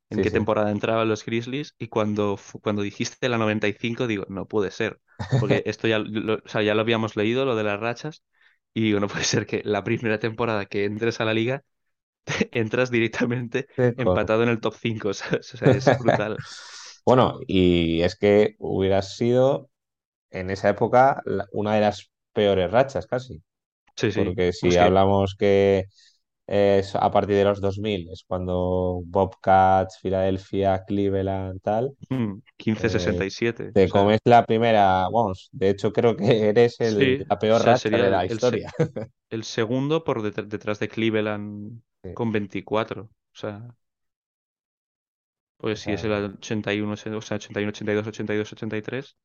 [0.09, 0.31] en sí, qué sí.
[0.31, 4.99] temporada entraban los Grizzlies, y cuando, cuando dijiste la 95 digo, no puede ser,
[5.37, 8.23] porque esto ya lo, o sea, ya lo habíamos leído, lo de las rachas,
[8.73, 11.63] y digo, no puede ser que la primera temporada que entres a la liga,
[12.51, 13.67] entras directamente
[13.97, 15.53] empatado en el top 5, ¿sabes?
[15.53, 16.41] O sea, es brutal.
[17.05, 19.69] Bueno, y es que hubiera sido
[20.31, 23.43] en esa época una de las peores rachas casi,
[23.99, 25.85] Sí, sí, porque si hablamos que
[26.47, 32.41] es a partir de los 2000 es cuando Bobcats, Filadelfia, Cleveland, tal, mm,
[32.75, 37.15] eh, 15-67, o te sea, comes la primera, vamos, de hecho creo que eres el,
[37.15, 38.71] sí, la o peor sea, racha sería de el, la el, historia.
[39.31, 43.03] el segundo por detr- detrás de Cleveland Sí, con 24.
[43.05, 43.75] O sea,
[45.71, 49.17] o pues si es el sea, 81, se- o sea, 81, 82, 82, 83,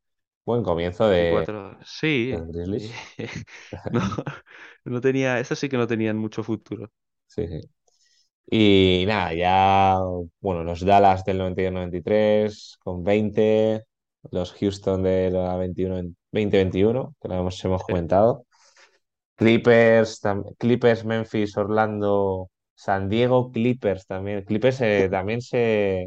[0.44, 1.78] buen comienzo de 24.
[1.84, 2.52] Sí, los sí.
[2.52, 2.92] Grizzlies.
[3.92, 4.00] No,
[4.84, 6.90] no tenía, eso sí que no tenían mucho futuro.
[7.26, 7.60] Sí, sí.
[8.50, 9.96] Y nada, ya,
[10.40, 13.84] bueno, los Dallas del 92-93 con 20,
[14.30, 18.44] los Houston de la 21, 2021, que lo hemos, hemos comentado,
[19.36, 20.20] Clippers,
[20.58, 24.44] Clippers, Memphis, Orlando, San Diego, Clippers también.
[24.44, 26.06] Clippers eh, también se...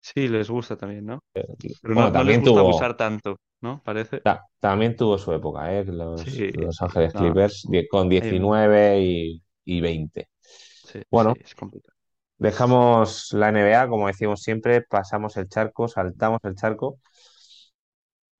[0.00, 1.20] Sí, les gusta también, ¿no?
[1.32, 1.48] Pero
[1.82, 3.82] no, les gusta tuvo, abusar tanto, ¿no?
[3.84, 4.22] Parece.
[4.22, 5.84] ta- también tuvo su época, ¿eh?
[5.84, 10.28] Los, Sí, los Ángeles no, Clippers, con em, 19 y, y 20.
[10.82, 11.96] sí, sí, Bueno, es complicado.
[12.38, 16.98] Dejamos la NBA, como decimos siempre, pasamos el charco, saltamos el charco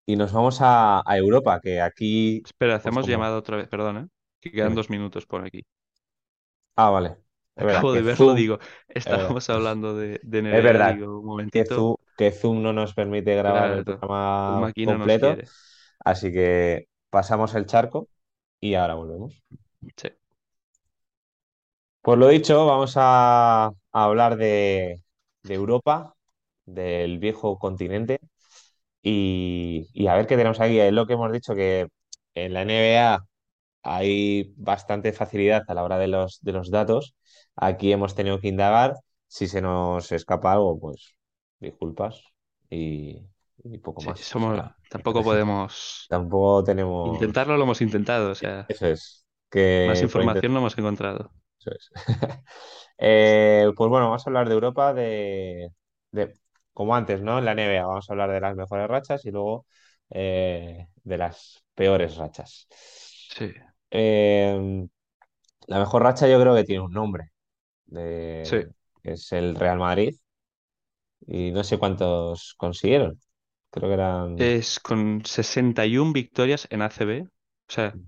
[0.06, 3.96] y nos vamos a, a Europa, que aquí, Espera, pues hacemos llamada otra vez, perdón,
[3.98, 4.08] ¿eh?
[4.40, 5.62] Que quedan dos minutos por aquí.
[6.76, 7.16] Ah, vale.
[7.56, 8.58] Es verdad Acabo que de verlo, digo,
[8.88, 12.62] es estábamos hablando de, de es NBA, verdad digo, un que momentito, Zoom, que Zoom
[12.62, 15.42] no nos permite grabar el claro, programa no completo,
[16.00, 18.08] así que pasamos el charco
[18.60, 19.42] y ahora volvemos.
[19.96, 20.08] Sí,
[22.02, 25.02] Pues lo dicho, vamos a, a hablar de,
[25.42, 26.14] de Europa,
[26.64, 28.20] del viejo continente.
[29.02, 30.78] Y, y a ver qué tenemos aquí.
[30.80, 31.88] Es lo que hemos dicho, que
[32.34, 33.18] en la NBA
[33.84, 37.14] hay bastante facilidad a la hora de los, de los datos.
[37.56, 38.94] Aquí hemos tenido que indagar.
[39.28, 41.16] Si se nos escapa algo, pues
[41.60, 42.22] disculpas.
[42.70, 43.22] Y,
[43.64, 44.20] y poco sí, más.
[44.22, 47.26] Somos, tampoco podemos tampoco tenemos...
[47.26, 49.26] intentarlo, lo hemos intentado, o sea, Eso es.
[49.80, 51.32] más Que por información no hemos encontrado.
[51.60, 51.90] Eso es.
[52.98, 55.70] Eh, pues bueno, vamos a hablar de Europa, de,
[56.12, 56.34] de-
[56.72, 57.38] como antes, ¿no?
[57.38, 59.66] En la NBA, vamos a hablar de las mejores rachas y luego
[60.10, 62.68] eh, de las peores rachas.
[63.28, 63.52] Sí,
[63.90, 64.86] Eh,
[65.68, 67.32] la mejor racha yo creo que tiene un nombre,
[68.42, 68.56] sí,
[69.02, 70.14] que es el Real Madrid,
[71.26, 73.20] y no sé cuántos consiguieron.
[73.70, 74.56] Creo que eran...
[74.60, 77.98] es con 61 victorias en ACB, o sea,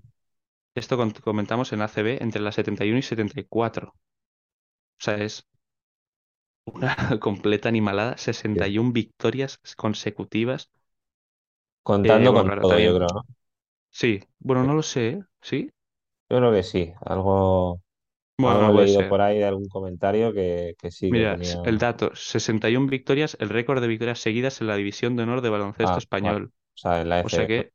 [0.75, 3.95] esto comentamos en ACB entre las 71 y 74, o
[4.99, 5.47] sea, es
[6.65, 10.69] una completa animalada, 61 victorias consecutivas.
[12.03, 13.21] Eh, Contando bueno, con todo, yo también, creo, ¿no?
[13.91, 15.23] sí, bueno, no lo sé, ¿eh?
[15.41, 15.71] ¿sí?
[16.29, 16.93] Yo creo que sí.
[17.01, 17.81] Algo,
[18.41, 19.07] Bueno, he leído ser.
[19.07, 21.39] por ahí algún comentario que, que sí, que Mira, ponía...
[21.41, 25.41] s- el dato, 61 victorias, el récord de victorias seguidas en la División de Honor
[25.41, 25.99] de Baloncesto Ah.
[25.99, 26.53] Español.
[26.75, 27.73] O sea, en la O sea que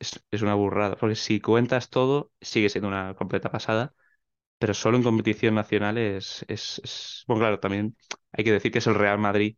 [0.00, 3.94] es, es una burrada, porque si cuentas todo, sigue siendo una completa pasada,
[4.58, 7.96] pero solo en competición nacional es, es, es- Bueno, claro, también
[8.32, 9.56] hay que decir que es el Real Madrid,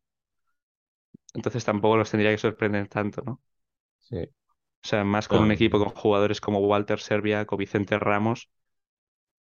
[1.35, 3.41] entonces tampoco los tendría que sorprender tanto, ¿no?
[3.99, 4.31] Sí.
[4.85, 8.51] O sea, más con un equipo con jugadores como Walter Serbiak o Vicente Ramos,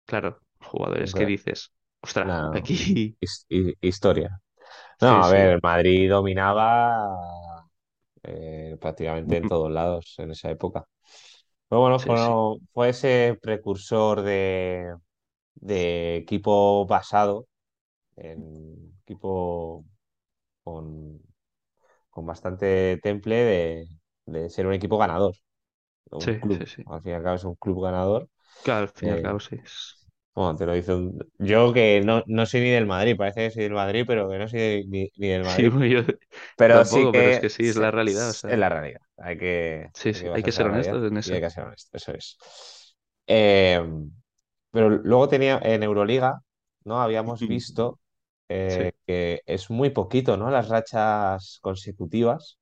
[0.06, 3.18] claro, jugadores que dices, ostras, no, aquí...
[3.22, 4.42] his- hi- historia.
[5.02, 7.68] No, Sí, a sí, ver, Madrid dominaba
[8.24, 10.86] eh, prácticamente en todos lados en esa época.
[11.70, 12.10] Pero bueno, sí,
[12.74, 14.96] fue, ese precursor de,
[15.56, 17.48] de equipo basado
[18.18, 19.86] en equipo
[20.64, 21.22] con,
[22.10, 23.88] con bastante temple de,
[24.26, 25.36] de ser un equipo ganador,
[26.12, 26.66] un club.
[26.66, 26.86] sí.
[26.86, 28.30] Al fin y al cabo es un club ganador.
[28.62, 29.58] Claro, al fin y al Eh, cabo sí.
[30.36, 31.20] Bueno, te lo un...
[31.40, 34.38] Yo que no, no soy ni del Madrid, parece que soy del Madrid, pero que
[34.38, 35.70] no soy ni, ni del Sí, Madrid.
[35.70, 36.04] bueno, yo
[36.56, 38.60] Pero sí tampoco, pero es que que sí, es se- la realidad, o es sea,
[38.60, 39.02] la realidad.
[39.18, 41.18] Hay que, sí, hay sí, que hay que basarse en ser la realidad honestos en
[41.24, 41.42] y hay eso.
[41.42, 42.38] que ser honesto, eso es.
[43.28, 43.82] Eh,
[44.72, 46.42] pero luego tenía en Euroliga,
[46.86, 47.02] ¿no?
[47.02, 47.48] Habíamos Ujú.
[47.48, 48.00] visto
[48.68, 48.84] Sí.
[48.84, 50.50] eh, que es muy poquito, ¿no?
[50.52, 52.60] Las rachas consecutivas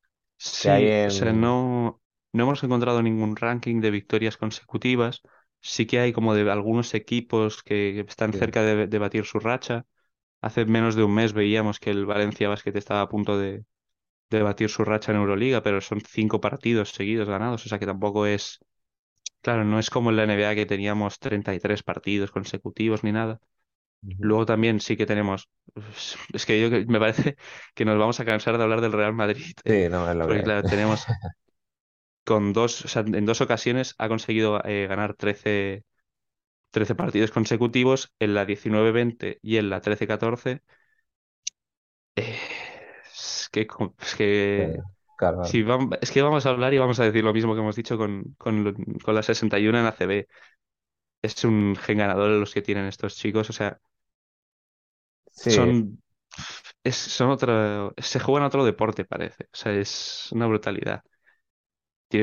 [0.60, 1.34] que hay Sí, o sea, en...
[1.34, 2.02] no,
[2.32, 5.22] no hemos encontrado ningún ranking de victorias consecutivas.
[5.68, 8.40] Sí que hay como de algunos equipos que, están Sí.
[8.40, 9.86] cerca de, de batir su racha.
[10.42, 13.66] Hace menos de un mes veíamos que el Valencia Basket estaba a punto de,
[14.30, 17.86] de batir su racha en Euroliga, pero son cinco partidos seguidos ganados, o sea que
[17.88, 18.60] tampoco es,
[19.42, 23.40] claro, no es como en la NBA que teníamos 33 partidos consecutivos ni nada.
[24.20, 25.50] Luego también sí que tenemos,
[26.34, 27.38] es que yo me parece
[27.76, 30.36] que nos vamos a cansar de hablar del Real Madrid, Sí, no, es lo que
[30.36, 31.08] porque claro, tenemos
[32.28, 35.86] con dos, o sea, en dos ocasiones ha conseguido eh, ganar trece
[36.72, 40.64] trece partidos consecutivos, en la diecinueve veinte y en la trece catorce
[42.16, 42.38] Eh,
[43.14, 43.68] es que,
[44.02, 44.84] es que,
[45.16, 45.42] claro, claro.
[45.42, 47.76] si vam- es que vamos a hablar y vamos a decir lo mismo que hemos
[47.76, 50.28] dicho con, con, con la 61 en ACB.
[51.24, 53.80] Es un gen ganador los que tienen estos chicos, o sea,
[55.32, 56.02] Sí, son,
[56.84, 59.46] es, son otro, se juegan otro deporte, parece.
[59.46, 61.04] O sea, es una brutalidad.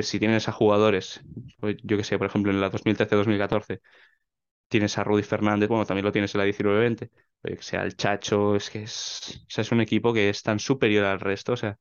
[0.03, 1.21] Si tienes a jugadores,
[1.61, 3.81] pues, yo que sé, por ejemplo, en la 2013-2014
[4.69, 7.11] tienes a Rudy Fernández, bueno, también lo tienes en la 19-20,
[7.43, 10.43] pero que sea el Chacho, es que es, o sea, es un equipo que es
[10.43, 11.79] tan superior al resto, o sea,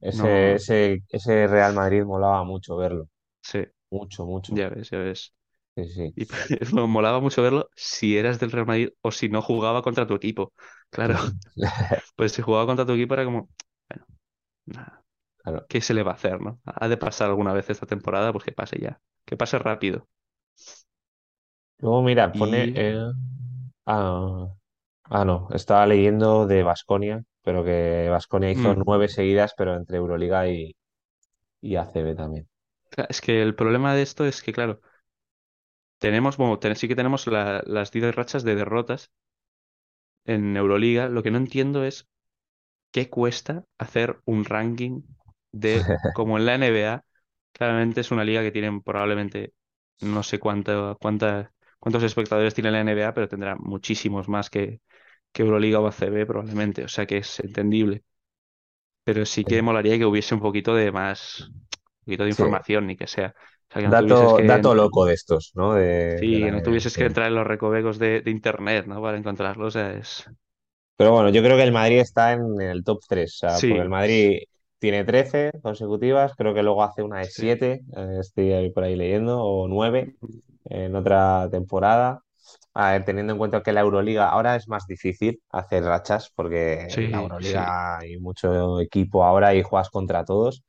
[0.00, 3.08] ese, no, ese, ese Real Madrid molaba mucho verlo.
[3.42, 4.56] sí, Mucho, mucho.
[4.56, 5.34] ya ves, ya ves.
[5.76, 6.16] Sí, sí.
[6.16, 6.26] Y
[6.74, 10.14] me molaba mucho verlo si eras del Real Madrid o si no jugaba contra tu
[10.14, 10.52] equipo.
[10.90, 11.16] Claro,
[12.16, 13.50] pues si jugaba contra tu equipo era como,
[13.88, 14.06] bueno,
[14.66, 14.99] nada,
[15.50, 15.66] Claro.
[15.68, 16.60] ¿qué se le va a hacer, no?
[16.64, 20.08] Ha de pasar alguna vez esta temporada, pues que pase ya, que pase rápido.
[21.78, 22.72] Luego, mira, pone.
[22.72, 22.96] Y, eh,
[23.86, 24.48] Ah,
[25.04, 29.98] ah, no, estaba leyendo de Baskonia, pero que Baskonia hizo mm, nueve seguidas, pero entre
[29.98, 30.76] Euroliga y,
[31.62, 32.48] y ACB también.
[33.08, 34.80] es que el problema de esto es que, claro,
[35.98, 39.10] tenemos, bueno, ten- sí que tenemos la- las 10 rachas de derrotas
[40.24, 41.08] en Euroliga.
[41.08, 42.08] Lo que no entiendo es
[42.92, 45.02] qué cuesta hacer un ranking
[45.52, 47.04] de, como en la NBA,
[47.52, 49.52] claramente es una liga que tienen probablemente,
[50.00, 54.80] no sé cuánto, cuánta, cuántos espectadores tiene la NBA, pero tendrá muchísimos más que,
[55.32, 58.04] que Euroliga o ACB probablemente, o sea que es entendible.
[59.04, 62.86] Pero sí que molaría que hubiese un poquito de más, un poquito de Sí, información,
[62.86, 63.34] ni que sea.
[63.70, 65.74] O sea, que no tuvieses dato, que, dato loco de estos, ¿no?
[65.74, 66.98] De, de sí, la que no tuvieses sí.
[66.98, 69.00] que entrar en los recovecos de, de internet, ¿no?
[69.02, 70.24] Para encontrarlo, o sea, es...
[70.96, 73.82] Pero bueno, yo creo que el Madrid está en el top 3, o sea, porque
[73.82, 74.40] el Sí, Madrid
[74.80, 77.30] tiene 13 consecutivas, creo que luego hace una de sí.
[77.30, 80.16] 7, eh, estoy ahí por ahí leyendo, o 9
[80.66, 82.22] en otra temporada.
[82.74, 86.80] A ver, teniendo en cuenta que la Euroliga ahora es más difícil hacer rachas, porque
[87.04, 90.64] en la sí, Euroliga hay mucho equipo ahora y juegas contra todos.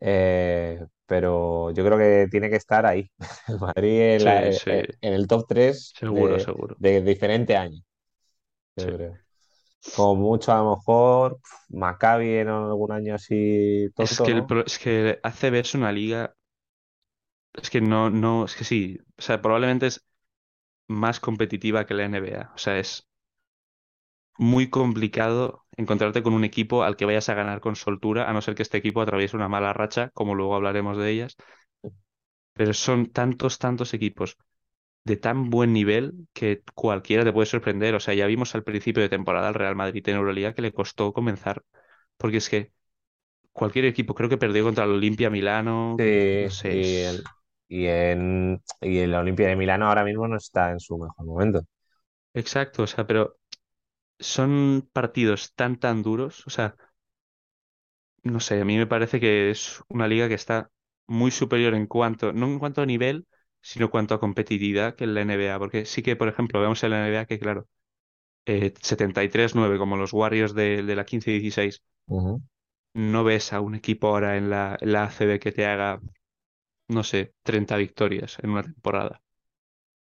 [0.00, 3.10] Eh, pero yo creo que tiene que estar ahí,
[3.48, 6.76] el Madrid en, sí, el top 3 seguro, de, seguro.
[6.76, 7.80] de diferente año,
[8.76, 8.92] yo Sí.
[8.92, 9.20] creo.
[9.90, 14.50] Como mucho, a lo mejor, pf, Maccabi en algún año así Es que el ¿no?
[14.50, 16.34] pro- es que ACB es una liga,
[17.54, 20.04] es que no, no, es que sí, o sea, probablemente es
[20.88, 22.52] más competitiva que la NBA.
[22.54, 23.08] O sea, es
[24.38, 28.42] muy complicado encontrarte con un equipo al que vayas a ganar con soltura, a no
[28.42, 31.36] ser que este equipo atraviese una mala racha, como luego hablaremos de ellas.
[32.56, 34.30] Pero son tantos, tantos equipos
[35.04, 37.94] de tan buen nivel que cualquiera te puede sorprender.
[37.94, 40.72] O sea, ya vimos al principio de temporada al Real Madrid en Euroliga que le
[40.72, 41.64] costó comenzar,
[42.16, 42.72] porque es que
[43.52, 46.06] cualquier equipo, creo que perdió contra el Olimpia Milano,
[46.38, 47.30] no Sí, sé, y, es el,
[47.68, 51.62] y, en, y el Olimpia de Milano ahora mismo no está en su mejor momento.
[52.34, 53.38] exacto, o sea, pero
[54.20, 56.76] son partidos tan, tan duros, o sea,
[58.22, 60.70] no sé, a mí me parece que es una liga que está
[61.06, 63.26] muy superior en cuanto, no en cuanto a nivel,
[63.62, 66.90] sino cuanto a competitividad que en la NBA, porque sí que, por ejemplo, vemos en
[66.92, 67.68] la NBA que, claro,
[68.46, 72.42] eh, 73-9 como los Warriors de, de la 15-16, Ujú.
[72.94, 76.00] no ves a un equipo ahora en la, en la ACB que te haga,
[76.88, 79.22] no sé, 30 victorias en una temporada.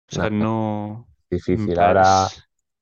[0.09, 1.09] O sea, no...
[1.53, 1.77] mm, difícil.
[1.77, 2.29] pa- Ahora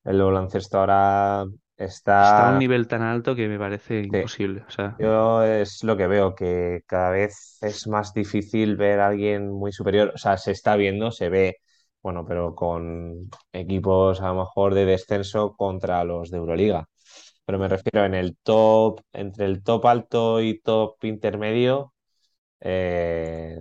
[0.04, 1.44] el baloncesto ahora
[1.84, 4.62] está a un nivel tan alto que me parece sí, imposible.
[4.68, 9.08] O sea, Yo es lo que veo, que cada vez es más difícil ver a
[9.08, 10.12] alguien muy superior.
[10.14, 11.56] O sea, se está viendo, se ve,
[12.02, 16.88] bueno, pero con equipos a lo mejor de descenso contra los de Euroliga.
[17.46, 21.94] Pero me refiero en el top, entre el top alto y top intermedio,
[22.60, 23.58] eh,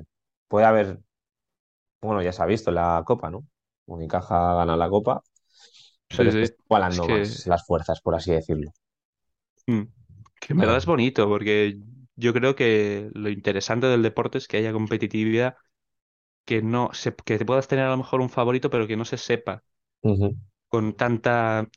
[0.47, 0.99] puede haber,
[2.01, 3.45] bueno, ya se ha visto la Copa, ¿no?
[3.85, 5.21] Unicaja gana la Copa,
[6.15, 6.51] pero Sí,
[6.87, 8.71] Es que, más las fuerzas, por así decirlo.
[9.67, 9.81] mm,
[10.39, 11.79] que en verdad es bonito porque
[12.15, 15.55] yo creo que lo interesante del deporte es que haya competitividad,
[16.45, 19.05] que no se, que te puedas tener a lo mejor un favorito, pero que no
[19.05, 19.63] se sepa
[20.67, 21.67] con tanta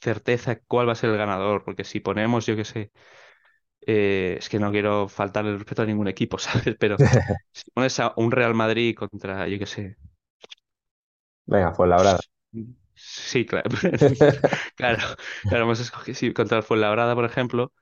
[0.00, 1.64] certeza cuál va a ser el ganador.
[1.64, 2.92] Porque si ponemos, yo qué sé,
[3.86, 6.76] eh, es que no quiero faltarle el respeto a ningún equipo, ¿sabes?
[6.78, 6.98] Pero
[7.52, 9.98] si pones a un Real Madrid contra, yo qué sé,
[11.46, 11.96] Venga, pues la
[13.04, 13.70] sí, claro,
[14.76, 14.98] claro,
[15.48, 17.72] claro, hemos escogido, sí, contra el Fuenlabrada, por ejemplo,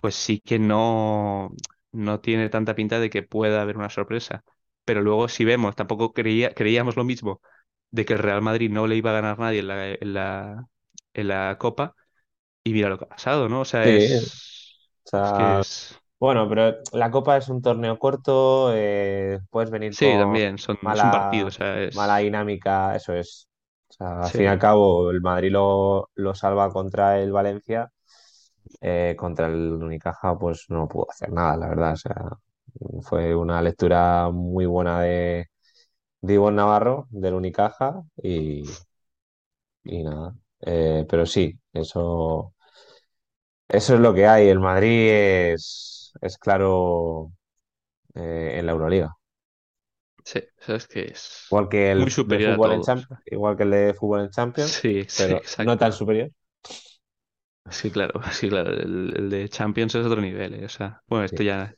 [0.00, 1.50] pues sí que no,
[1.92, 4.44] no tiene tanta pinta de que pueda haber una sorpresa.
[4.84, 7.42] Pero luego si vemos, tampoco creía, creíamos lo mismo
[7.90, 10.66] de que el Real Madrid no le iba a ganar nadie en la, en la,
[11.14, 11.94] en la Copa
[12.64, 13.62] y mira lo que ha pasado, ¿no?
[13.62, 14.80] O sea, Sí, o es,
[15.22, 16.00] es que es...
[16.18, 20.78] bueno, pero la Copa es un torneo corto, eh, puedes venir Sí, con también, son,
[20.92, 22.18] es un partido, o mala, mala es...
[22.18, 23.48] dinámica, eso es.
[23.94, 27.90] O sea, al fin y al cabo, el Madrid lo, lo salva contra el Valencia,
[28.80, 31.92] eh, contra el Unicaja, pues no pudo hacer nada, la verdad.
[31.94, 32.14] O sea,
[33.02, 35.46] fue una lectura muy buena de,
[36.22, 38.64] de Ivonne Navarro, del Unicaja, y,
[39.84, 40.34] y nada.
[40.60, 42.54] Eh, pero sí, eso.
[43.68, 44.48] Eso es lo que hay.
[44.48, 47.32] El Madrid es, es claro
[48.14, 49.16] eh, en la Euroliga.
[50.24, 52.82] Sí, o sea, es que es Igual que el muy de superior a fútbol en.
[52.82, 55.92] Champions, igual que el de fútbol en Champions, Sí, sí, pero no tan exacto.
[55.92, 56.30] superior.
[57.70, 58.72] Sí, claro, sí, claro.
[58.72, 61.74] El, el de Champions es otro nivel, eh, O sea, bueno, Sí, esto ya,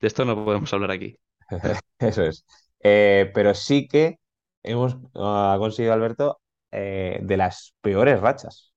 [0.00, 1.18] de esto no podemos hablar aquí.
[1.98, 2.44] eso es.
[2.80, 4.18] Eh, pero sí que
[4.62, 6.40] hemos ah, conseguido, Alberto,
[6.70, 8.72] eh, de las peores rachas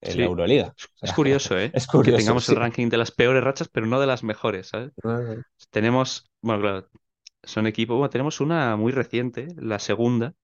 [0.00, 0.24] en la.
[0.24, 0.74] Euroliga.
[1.00, 1.70] Es, curioso, ¿eh?
[1.74, 4.68] es Que curioso, tengamos el ranking de las peores rachas, pero no de las mejores,
[4.68, 4.92] ¿sabes?
[5.70, 6.88] Tenemos, bueno, claro,
[7.46, 10.34] son equipos, bueno, tenemos una muy reciente, la segunda,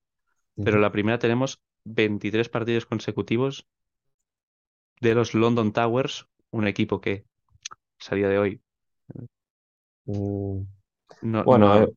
[0.55, 3.67] pero la primera tenemos 23 partidos consecutivos
[5.01, 7.25] de los London Towers, un equipo que,
[7.99, 8.61] salía de hoy,
[10.05, 10.61] Mm,
[11.21, 11.87] no, Bueno, eh, no,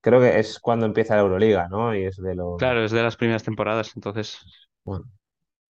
[0.00, 1.94] creo que es cuando empieza la Euroliga, ¿no?
[1.94, 2.56] Y es de los...
[2.58, 4.38] claro, es de las primeras temporadas, entonces
[4.84, 5.04] Bueno,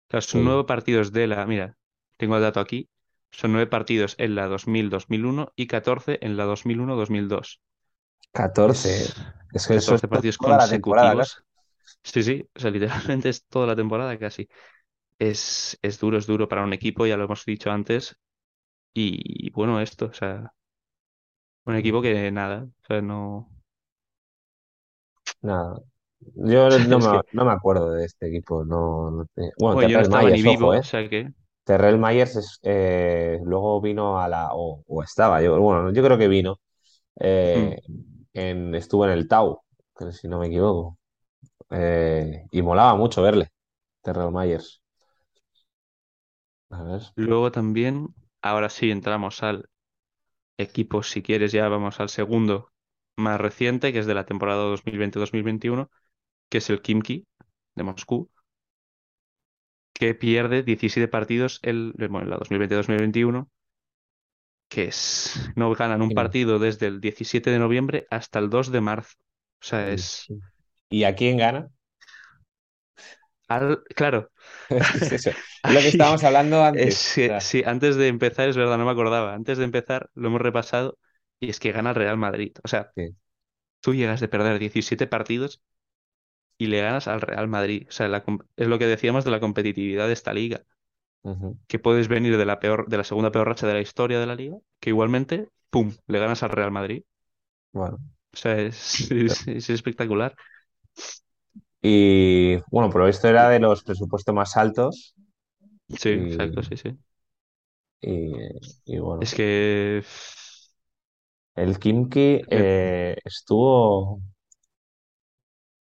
[0.07, 0.45] Claro, son sí.
[0.45, 1.77] nueve partidos de la, mira,
[2.17, 2.89] tengo el dato aquí,
[3.31, 7.61] son nueve partidos en la 2000-2001 y 14 en la 2001-2002.
[8.31, 9.05] 14.
[9.53, 11.35] Es que eso es 14 partidos toda la temporada casi.
[11.35, 11.43] consecutivos.
[12.03, 14.47] Sí, sí, o sea, literalmente es toda la temporada casi.
[15.19, 18.17] Es, es duro, es duro para un equipo, ya lo hemos dicho antes.
[18.93, 20.53] Y bueno, esto, o sea,
[21.65, 23.49] un equipo que nada, o sea, no...
[25.41, 25.81] Nada.
[26.35, 28.63] Yo no me, que, no me acuerdo de este equipo.
[28.65, 30.83] No, no te- Bueno, bueno, yo no ni vivo, ojo, o ¿eh?
[30.83, 31.31] sea que...
[31.65, 34.49] Terrell Myers es, eh, luego vino a la.
[34.53, 36.59] O, o estaba, yo, bueno, yo creo que vino.
[37.53, 37.71] hmm.
[37.71, 37.81] eh,
[38.33, 39.61] estuvo en el Tau,
[40.11, 40.97] si no me equivoco.
[41.69, 43.51] Eh, y molaba mucho verle,
[44.01, 44.81] Terrell Myers.
[46.69, 47.01] A ver.
[47.15, 49.69] Luego también, ahora sí entramos al
[50.57, 52.71] equipos, si quieres, ya vamos al segundo
[53.17, 55.89] más reciente, que es de la temporada 2020-2021,
[56.49, 57.25] que es el Kimki
[57.75, 58.29] de Moscú,
[59.93, 63.49] que pierde 17 partidos el, bueno, en la 2020-2021,
[64.71, 68.81] que es, no ganan un partido desde el 17 de noviembre hasta el 2 de
[68.81, 69.17] marzo.
[69.61, 70.33] O sea, es,
[70.89, 71.71] ¿Y a quién gana?
[73.47, 74.31] al- claro,
[74.93, 75.31] Es eso.
[75.65, 76.97] Es lo que estábamos hablando antes.
[77.25, 80.41] sea, sí, antes de empezar, es verdad, no me acordaba, antes de empezar lo hemos
[80.41, 80.97] repasado
[81.39, 82.53] y es que gana el Real Madrid.
[82.63, 83.15] O sea, sí.
[83.81, 85.61] tú llegas de perder 17 partidos
[86.57, 87.87] y le ganas al Real Madrid.
[87.89, 88.23] O sea, la
[88.57, 90.63] es lo que decíamos de la competitividad de esta liga,
[91.67, 94.27] Que puedes venir de la peor, de la segunda peor racha de la historia de
[94.27, 97.03] la liga, que igualmente, ¡pum!, le ganas al Real Madrid.
[97.73, 97.99] Bueno.
[98.33, 100.35] O sea, es, es- es espectacular.
[101.81, 105.15] Y bueno, por lo visto era de los presupuestos más altos.
[105.89, 106.97] Sí, exacto, sí, sí.
[108.01, 108.33] y,
[108.85, 110.03] y bueno, Es que
[111.55, 114.21] el Kimki me- eh, estuvo.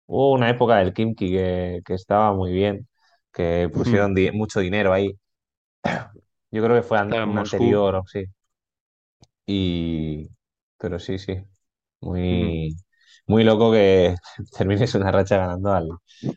[0.05, 2.87] Hubo una época del Kimki que, que estaba muy bien,
[3.33, 5.13] que pusieron di- mucho dinero ahí.
[6.51, 8.25] Yo creo que fue an- un anterior, o sí.
[9.45, 10.29] Y,
[10.77, 11.37] pero sí, sí,
[12.01, 12.75] muy,
[13.27, 14.15] muy loco que
[14.57, 15.89] termines una racha ganando al,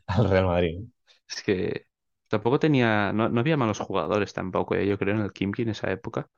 [0.06, 0.80] al Real Madrid.
[1.28, 1.86] Es que
[2.28, 5.70] tampoco tenía, no, no había malos jugadores tampoco, eh, Yo creo en el Kimki en
[5.70, 6.28] esa época.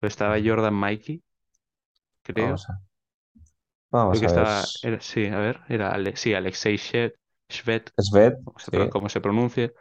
[0.00, 0.38] Pero estaba.
[0.44, 1.22] Jordan Mikey,
[2.22, 2.64] creo.
[2.64, 2.80] Vamos a,
[4.08, 4.26] Creo que ver.
[4.26, 7.12] estaba, era, sí, a ver, era Ale- sí, Alexei Shved,
[7.50, 7.92] Shved,
[8.72, 8.90] pro- sí.
[8.90, 9.72] como se pronuncia.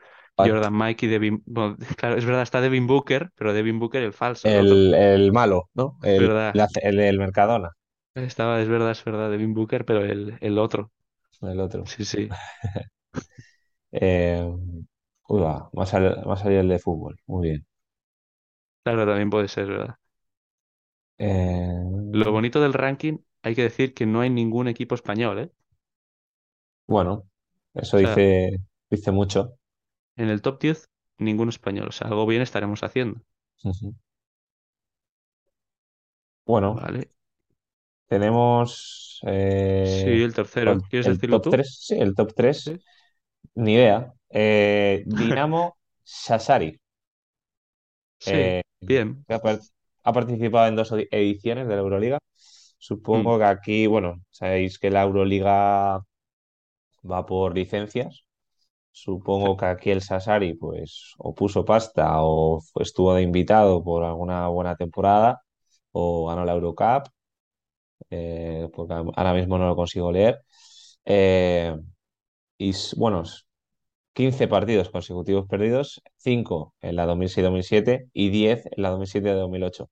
[0.44, 4.52] Jordan Mikey, Devin, bueno, claro, es verdad, está Devin Booker, pero Devin Booker el falso,
[4.52, 4.94] el.
[4.96, 5.98] El, malo, ¿no?
[6.04, 7.72] El, verdad, el, el Mercadona,
[8.16, 10.92] estaba, es verdad, es verdad, Devin Booker, pero el, el otro.
[11.42, 11.86] el otro.
[11.86, 12.38] Sí, sí.
[13.92, 14.44] Eh,
[15.30, 17.20] uy, va, va a salir, va a salir el de fútbol.
[17.28, 17.68] Muy bien.
[18.84, 19.98] Claro, también puede ser, ¿verdad?
[22.12, 25.52] Lo Eh, bonito del ranking, hay que decir que no hay ningún equipo español, ¿eh?
[26.88, 27.28] bueno,
[27.74, 28.58] eso O sea, dice,
[28.90, 29.58] dice mucho.
[30.18, 31.88] En el top 10, ningún español.
[31.90, 33.22] O sea, algo bien estaremos haciendo.
[33.64, 33.94] Ujú.
[36.46, 37.12] Bueno, Vale.
[38.08, 39.22] tenemos
[39.84, 40.86] Sí, eh, el el, tercero.
[40.90, 41.50] ¿Quieres el decirlo top tú?
[41.50, 41.78] 3.
[41.82, 42.66] Sí, el top 3.
[42.66, 42.82] Sí.
[43.56, 44.14] Ni idea.
[44.30, 46.80] Eh, Dinamo Sassari.
[48.20, 49.26] Sí, Eh, bien.
[49.30, 49.60] ha, par-
[50.04, 52.20] ha participado en dos edi- ediciones de la Euroliga.
[53.14, 56.02] Mm, Supongo que aquí, bueno, sabéis que la Euroliga
[57.14, 58.27] va por licencias.
[59.04, 64.48] Supongo que aquí el Sassari, pues, o puso pasta o estuvo de invitado por alguna
[64.48, 65.42] buena temporada
[65.92, 67.04] o ganó la Eurocup,
[68.10, 70.42] eh, porque ahora mismo no lo consigo leer.
[71.06, 71.76] Eh,
[72.58, 73.24] y bueno,
[74.14, 79.90] 15 partidos consecutivos perdidos, 5 en la 2006-2007 y 10 en la 2007-2008.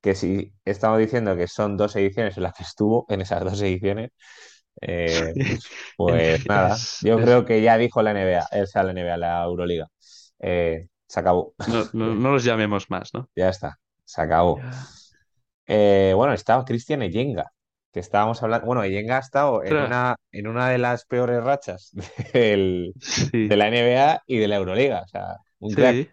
[0.00, 3.60] Que si estamos diciendo que son dos ediciones en las que estuvo, en esas dos
[3.62, 4.10] ediciones,
[4.80, 5.62] eh, En-
[5.96, 9.88] pues nada, yo creo que ya dijo la NBA, o sea, la NBA, la Euroliga.
[10.40, 13.28] Eh, se acabó, no, no, no los llamemos más, ¿no?
[13.36, 14.66] ya está, se acabó.
[15.66, 17.52] Eh, bueno, estaba Cristian Eyenga,
[17.92, 18.66] que estábamos hablando.
[18.66, 21.90] Bueno, Eyenga ha estado en una, en una de las peores rachas
[22.32, 22.94] del-
[23.48, 25.02] de la NBA y de la Euroliga.
[25.02, 26.12] O sea, un crack, sí.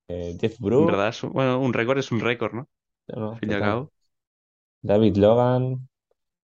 [0.09, 0.86] Eh, Jeff un-
[1.32, 2.68] bueno, un récord es un récord, ¿no?
[3.09, 3.93] no, Al fin y al cabo.
[4.83, 5.89] David Logan,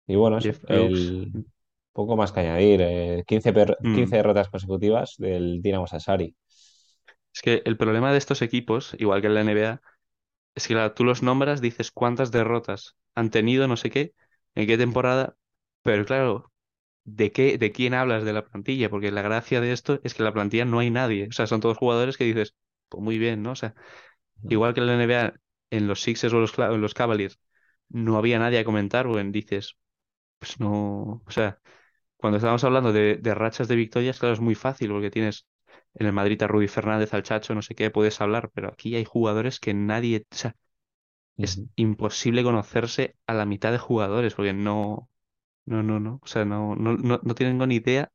[0.08, 1.20] y bueno, eso, Jeff Brooks.
[1.34, 1.46] el
[1.94, 2.82] poco más que añadir.
[2.84, 4.18] eh, 15, per- 15 Mm.
[4.18, 6.36] derrotas consecutivas del Dinamo Sassari.
[7.34, 9.82] Es que el problema de estos equipos, igual que en la NBA,
[10.56, 14.14] es que claro, tú los nombras, dices cuántas derrotas han tenido, no sé qué,
[14.56, 15.36] en qué temporada,
[15.84, 16.52] pero claro,
[17.06, 18.90] ¿de qué, de quién hablas de la plantilla?
[18.90, 21.28] Porque la gracia de esto es que en la plantilla no hay nadie.
[21.30, 22.56] O sea, son todos jugadores que dices,
[22.90, 23.52] pues muy bien, ¿no?
[23.54, 23.76] O sea,
[24.50, 25.34] igual que en la NBA,
[25.72, 27.40] en los Sixers o los, Cla- en los Cavaliers,
[27.90, 29.78] no había nadie a comentar, o en dices,
[30.40, 31.24] pues no.
[31.26, 31.60] O sea,
[32.18, 35.48] cuando estábamos hablando de, de rachas de victorias, claro, es muy fácil, porque tienes
[35.96, 38.96] en el Madrid a Rudy Fernández, al Chacho, no sé qué, puedes hablar, pero aquí
[38.96, 40.26] hay jugadores que nadie.
[40.32, 40.56] O sea,
[41.38, 45.10] es imposible conocerse a la mitad de jugadores, porque no.
[45.66, 46.20] No, no, no.
[46.24, 48.12] O sea, no, no, no, no tengo ni idea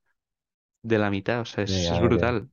[0.82, 1.40] de la mitad.
[1.40, 2.50] O sea, es, brutal.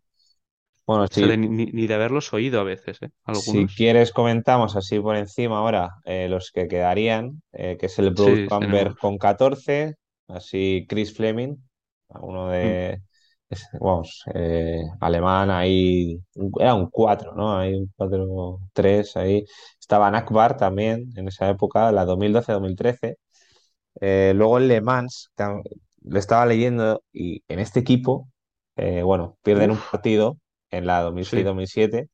[0.85, 3.09] Bueno, O sea, sí, de ni, ni- de haberlos oído a veces, ¿eh?
[3.29, 8.11] Si quieres, comentamos así por encima ahora eh, los que quedarían, eh, que es el
[8.11, 9.95] Bruce Sí, Bamberg con 14,
[10.27, 11.55] así Chris Fleming,
[12.09, 13.01] uno Mm, de,
[13.49, 17.57] es- vamos, eh, alemán, ahí, un- era un 4, ¿no?
[17.57, 19.43] Hay un cuatro tres ahí.
[19.79, 23.17] Estaba Akbar también en esa época, la 2012-2013.
[24.01, 25.31] Eh, luego el Le Mans,
[26.03, 28.29] lo estaba leyendo y en este equipo,
[28.75, 30.37] eh, bueno, pierden un Uf, partido
[30.71, 32.09] en la sí, 2006-2007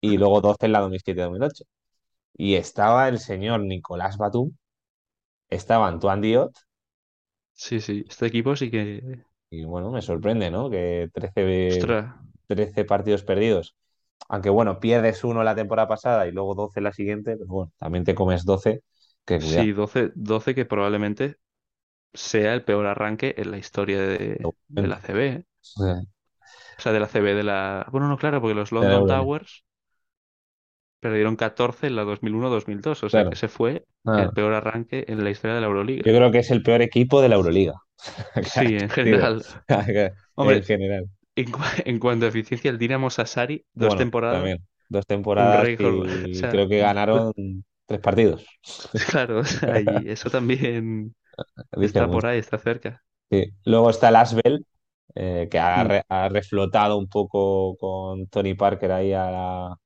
[0.00, 1.64] y luego 12 en la 2007-2008.
[2.34, 4.52] Y estaba el señor Nicolás Batum,
[5.50, 6.52] estaba Antoine Diot,
[7.54, 8.04] sí, sí.
[8.08, 9.22] Este equipo sí que.
[9.50, 10.70] y bueno, me sorprende, ¿no?
[10.70, 12.14] Que 13, Ostras.
[12.46, 13.76] 13 partidos perdidos.
[14.28, 18.04] Aunque bueno, pierdes uno la temporada pasada y luego 12 la siguiente, pero bueno, también
[18.04, 18.82] te comes 12,
[19.24, 19.40] que.
[19.40, 21.36] Sí, doce doce que probablemente
[22.14, 24.98] sea el peor arranque en la historia de, de la.
[25.00, 25.44] CB.
[25.86, 26.06] ¿eh?
[26.82, 27.86] O sea, de la CB de la.
[27.92, 29.06] Bueno, no, claro, porque los London.
[29.06, 29.64] Towers
[31.00, 33.86] perdieron 14 en la dos dos mil uno mil dos O sea, que ese fue
[34.14, 34.32] el Nada.
[34.32, 36.04] peor arranque en la historia de la Yo Euroliga.
[36.12, 37.74] creo que es el peor equipo de la Euroliga.
[38.40, 39.42] Sí, en general.
[40.36, 41.10] En general.
[41.36, 44.66] en, cua- en cuanto a eficiencia, el Dinamo Sassari, dos Bueno, temporadas, también.
[44.88, 45.72] Dos temporadas.
[45.80, 47.32] O y sea, creo que ganaron
[47.86, 48.46] tres partidos.
[49.10, 51.14] claro, o sea, y eso también
[51.80, 53.02] está por ahí, está cerca.
[53.30, 53.44] Sí.
[53.64, 54.66] Luego está el Asbel,
[55.14, 59.76] eh, que ha, Mm, re- ha reflotado un poco con Tony Parker ahí a la,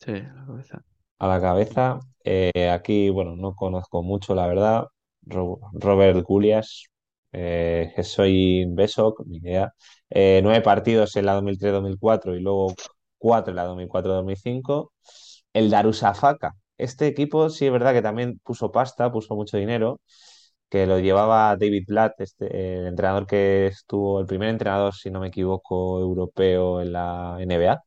[0.00, 0.84] sí, la cabeza.
[1.18, 2.00] a la cabeza.
[2.24, 4.86] Eh, aquí, bueno, no conozco mucho, la verdad.
[5.22, 6.84] Ro- Robert Gulias,
[7.32, 9.72] eh, soy Besok, ni idea.
[10.10, 12.74] Eh, nueve partidos en la 2003-2004 y luego
[13.18, 14.92] cuatro en la 2004-2005.
[15.52, 16.54] El Darussafaka.
[16.78, 20.00] Este equipo sí es verdad que también puso pasta, puso mucho dinero,
[20.68, 25.20] que lo llevaba David Blatt, este, el entrenador que estuvo, el primer entrenador, si no
[25.20, 27.82] me equivoco, europeo en la NBA.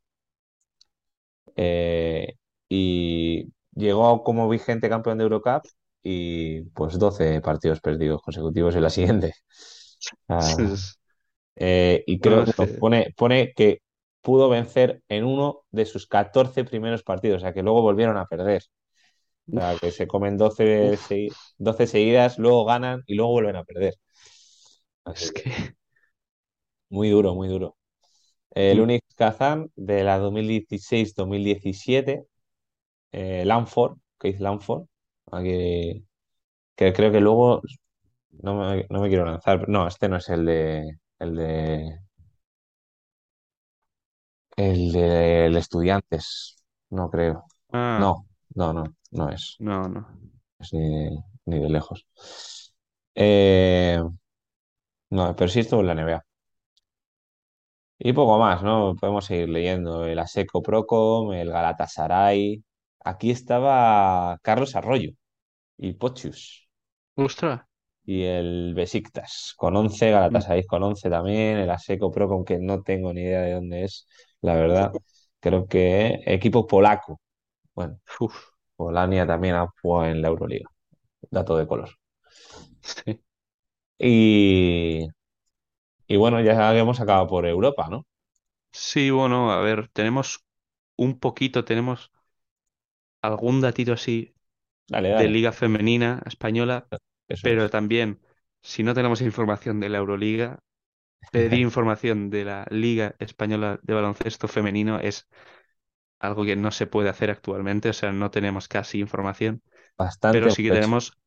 [1.56, 2.36] Eh,
[2.70, 5.64] y llegó como vigente campeón de Eurocup
[6.02, 9.34] y pues 12 partidos perdidos consecutivos en la siguiente.
[10.28, 10.42] Ah,
[11.58, 13.84] eh, y creo, que pone, pone que
[14.22, 18.26] pudo vencer en uno de sus 14 primeros partidos, o sea que luego volvieron a
[18.26, 18.64] perder.
[19.50, 23.56] O sea que se comen 12, uf, segui- 12 seguidas, luego ganan y luego vuelven
[23.58, 23.94] a perder.
[25.06, 25.76] Así Es que
[26.90, 27.78] muy duro, muy duro.
[28.52, 32.26] El mm, Unix Kazan de la 2016-2017,
[33.14, 34.84] eh, Lanford, Keith Lanford,
[35.32, 36.04] a que,
[36.76, 37.62] que creo que luego
[38.32, 39.68] no me, no me quiero lanzar.
[39.70, 42.00] No, este no es el de el de
[44.58, 46.56] el de el Estudiantes,
[46.90, 47.46] no creo.
[47.74, 50.06] Ah, No, no, no, no es, no, no.
[50.60, 51.10] es ni,
[51.46, 52.06] ni de lejos.
[53.16, 54.00] Eh,
[55.12, 56.26] no, pero sí estuvo en la NBA.
[58.00, 58.96] Y poco más, ¿no?
[59.00, 60.06] Podemos seguir leyendo.
[60.06, 62.64] El Asseco Procom, el Galatasaray.
[63.04, 65.12] Aquí estaba Carlos Arroyo
[65.78, 66.70] y Pochus.
[67.16, 67.62] Ostras.
[68.04, 71.58] Y el Besiktas con 11, Mm, Galatasaray con 11 también.
[71.58, 74.08] El Asseco Procom, que no tengo ni idea de dónde es,
[74.42, 74.98] la verdad.
[75.40, 77.22] Creo que equipo polaco.
[77.76, 78.51] Bueno, Uf,
[78.86, 80.70] Polania también ha jugado en la Euroliga.
[81.32, 81.90] Dato de color.
[82.82, 83.22] sí.
[84.00, 85.08] Y,
[86.08, 88.06] y bueno, ya hemos acabado por Europa, ¿no?
[88.74, 90.46] Sí, bueno, a ver, tenemos
[90.98, 92.12] un poquito, tenemos
[93.22, 94.36] algún datito así
[94.88, 95.30] Dale, de.
[95.30, 96.90] Liga Femenina Española,
[97.28, 97.72] Eso pero es.
[97.72, 98.22] también,
[98.62, 100.60] si no tenemos información de la Euroliga,
[101.32, 105.28] pedir información de la Liga Española de Baloncesto Femenino es
[106.22, 109.64] algo que no se puede hacer actualmente, o sea, no tenemos casi información,
[109.98, 111.20] Bastante pero sí que tenemos,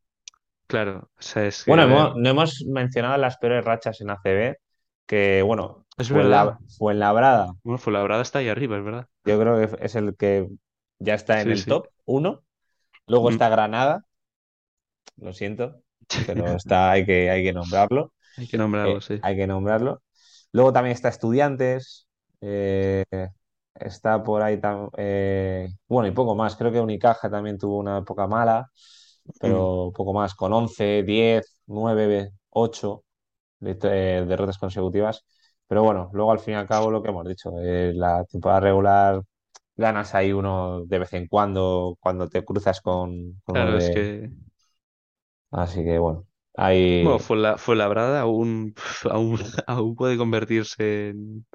[0.69, 4.57] claro, o sea, es que, Bueno, hemos- no hemos mencionado las peores rachas en ACB,
[5.07, 9.09] que bueno, es fue la verdad, Fuenlabrada, bueno, Fuenlabrada está ahí arriba, es verdad.
[9.25, 10.49] yo creo que es el que
[10.99, 11.67] ya está en Sí, el sí.
[11.67, 12.45] top uno.
[13.07, 13.31] Luego Mm.
[13.31, 14.07] está Granada,
[15.17, 15.83] lo siento,
[16.25, 18.13] pero está, hay que, hay que nombrarlo.
[18.37, 19.23] Hay que nombrarlo, eh, sí.
[19.23, 20.03] hay que nombrarlo.
[20.53, 22.09] Luego también está Estudiantes,
[22.41, 23.05] eh,
[23.75, 26.57] está por ahí, tam- eh, bueno, y poco más.
[26.57, 28.71] Creo que Unicaja también tuvo una época mala,
[29.45, 29.65] Mm.
[29.65, 33.05] pero poco más, con 11 10 9 8
[33.61, 35.25] de- eh, derrotas consecutivas.
[35.69, 38.61] Pero bueno, luego al fin y al cabo lo que hemos dicho, eh, la temporada
[38.61, 39.23] regular
[39.77, 44.31] ganas ahí uno de vez en cuando, cuando te cruzas con, Claro, es que
[45.51, 46.27] Así que bueno,
[47.01, 47.19] Bueno, ahí...
[47.19, 48.75] Fuenla- Fuenlabrada aún,
[49.11, 51.47] aún, aún puede convertirse en,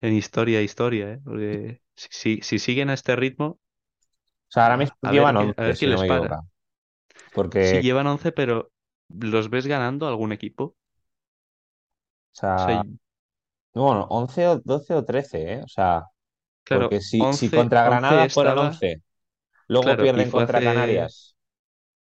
[0.00, 1.20] en historia, historia, ¿eh?
[1.24, 3.60] Porque si, si, si siguen a este ritmo,
[4.48, 6.30] O sea, ahora mismo llevan qué, a 11 ver si no les me.
[7.58, 8.72] Si Porque, llevan 11 pero
[9.10, 10.64] ¿los ves ganando algún equipo?
[10.64, 10.76] O
[12.56, 12.98] o sea, y-
[13.74, 15.62] bueno, 11 o 12 o 13, ¿eh?
[15.64, 16.04] O sea,
[16.70, 19.02] porque claro, si, si 11 contra 11 Granada fueron estaba, 11,
[19.68, 21.36] luego claro, pierden contra hace, Canarias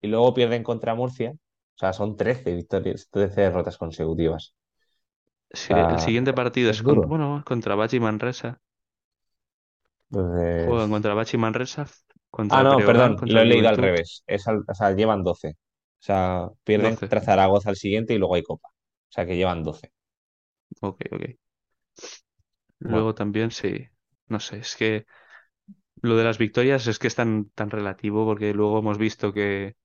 [0.01, 4.55] y luego pierden contra Murcia, o sea, son 13 victorias, 13 derrotas consecutivas.
[5.53, 7.07] Sí, el siguiente partido es es con, duro.
[7.07, 8.61] bueno, contra Bachi Manresa.
[10.61, 10.93] Juegan Entonces...
[10.93, 11.85] contra Bachi Manresa,
[12.49, 14.23] Ah, contra no, Breogán, perdón, lo contra he leído al Juventud, revés.
[14.27, 15.49] Es al- o sea, llevan 12.
[15.49, 15.55] O
[16.05, 17.09] sea, pierden 12.
[17.09, 18.67] contra Zaragoza al siguiente y luego hay Copa.
[18.69, 19.91] O sea, que llevan 12.
[20.81, 21.23] Ok, ok.
[22.83, 23.07] Bueno.
[23.07, 23.87] Luego también sí,
[24.27, 25.05] no sé, es que
[26.01, 29.75] Lo de las victorias es que es tan, tan relativo porque luego hemos visto que,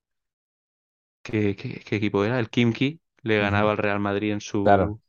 [1.23, 2.39] que, que- ¿qué equipo era?
[2.41, 3.39] El Kimki le Ujú.
[3.39, 4.95] ganaba al Real Madrid en Claro.
[4.95, 5.01] su,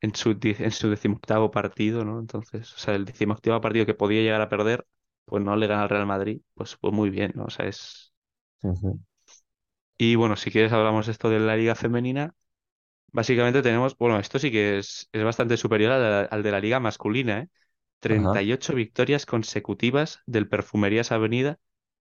[0.00, 2.18] en su, en su decimoctavo partido, ¿no?
[2.20, 4.86] Entonces, o sea, el decimoctavo partido que podía llegar a perder,
[5.24, 7.44] pues no le gana al Real Madrid, pues, pues muy bien, ¿no?
[7.46, 8.12] O sea, es...
[9.98, 12.34] Y bueno, si quieres hablamos esto de la Liga Femenina.
[13.12, 16.80] Básicamente tenemos, bueno, esto sí que es, es bastante superior al, al de la Liga
[16.80, 17.48] Masculina, ¿eh?
[18.08, 18.40] Ajá.
[18.40, 21.58] 38 victorias consecutivas del Perfumerías Avenida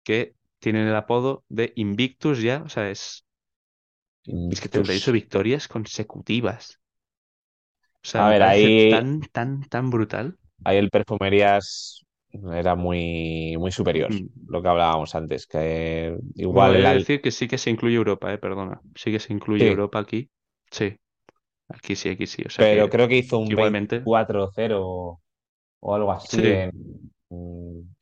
[0.04, 3.26] que tienen el apodo de Invictus ya, o sea, es,
[4.50, 5.12] es que 38 Invictus.
[5.12, 6.80] victorias consecutivas.
[8.06, 10.40] O sea, A ver, ahí, tan, tan, tan brutal.
[10.64, 12.04] ahí el Perfumerías
[12.54, 14.12] era muy, muy superior.
[14.12, 14.30] Mm.
[14.48, 16.86] Lo que hablábamos antes, que igual Bueno, he el...
[16.86, 18.82] de al- decir que sí que se incluye Europa, eh, perdona.
[18.96, 20.30] Sí que se incluye Sí, Europa aquí.
[20.72, 20.98] Sí,
[21.70, 22.44] aquí sí, aquí sí.
[22.46, 25.20] O sea pero que, creo que hizo un igualmente, veinticuatro cero
[25.82, 26.72] o algo así sí, en,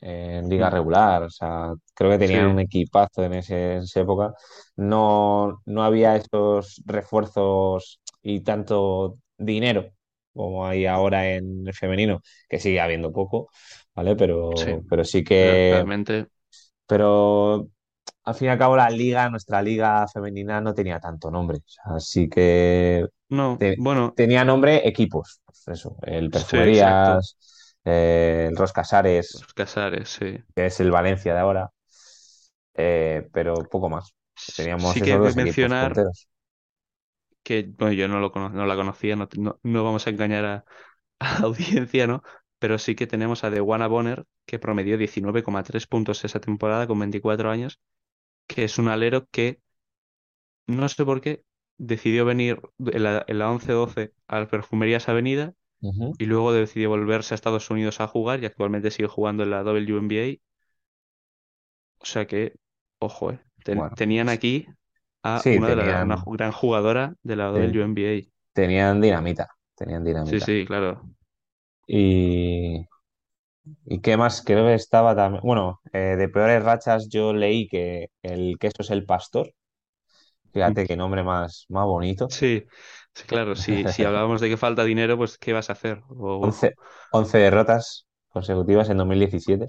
[0.01, 1.24] en liga mm, regular.
[1.24, 4.34] O sea, creo que tenían sí, un equipazo en, ese- en esa época.
[4.76, 9.91] No, no había esos refuerzos y tanto dinero
[10.33, 13.49] como hay ahora en el femenino, que sigue habiendo poco,
[13.95, 14.15] ¿vale?
[14.55, 16.27] sí, Pero, pero sí que, realmente.
[16.87, 17.69] pero
[18.25, 21.59] al fin y al cabo la liga, nuestra liga femenina no tenía tanto nombre.
[21.59, 25.41] O sea, sí que No, te- bueno, tenía nombre equipos.
[25.67, 26.31] Eso, el sí.
[26.31, 27.37] Perfumerías,
[27.85, 30.43] eh, el Ros Casares, Los Casares, sí.
[30.55, 31.71] que es el Valencia de ahora,
[32.75, 34.13] eh, pero poco más.
[34.55, 36.03] Teníamos Sí que hay mencionar.
[37.43, 40.45] Que, bueno, yo no lo cono- no la conocía, no, no, no vamos a engañar
[40.45, 40.65] a,
[41.19, 42.23] a la audiencia, ¿no?
[42.59, 47.51] Pero sí que tenemos a Dewana Bonner, que promedió 19,3 puntos esa temporada con 24
[47.51, 47.79] años,
[48.47, 49.61] que es un alero que
[50.67, 51.43] no sé por qué
[51.77, 55.53] decidió venir en la, en la 11-12 a las Perfumerías Avenida
[56.17, 59.63] y luego decidió volverse a Estados Unidos a jugar y actualmente sigue jugando en la
[59.63, 60.43] WNBA.
[61.99, 62.53] O sea que,
[62.99, 64.67] ojo, eh, ten- Bueno, tenían aquí
[65.24, 68.32] a sí, una de una gran jugadora de la ten- WNBA.
[68.53, 70.41] tenían dinamita, tenían Sí, dinamita.
[70.41, 71.09] sí, claro.
[71.88, 72.88] Y,
[73.86, 74.41] ¿y qué más?
[74.43, 78.91] Creo que estaba también, bueno, eh, de peores rachas yo leí que el queso es
[78.91, 79.53] el pastor.
[80.65, 80.74] Mm.
[80.74, 82.30] Fíjate qué nombre más, más bonito.
[82.30, 82.65] Sí,
[83.13, 83.55] sí, claro.
[83.55, 86.01] Si, si hablábamos de que falta dinero, pues ¿qué vas a hacer?
[86.09, 86.67] O, once
[87.11, 89.67] 11 derrotas consecutivas en 2017.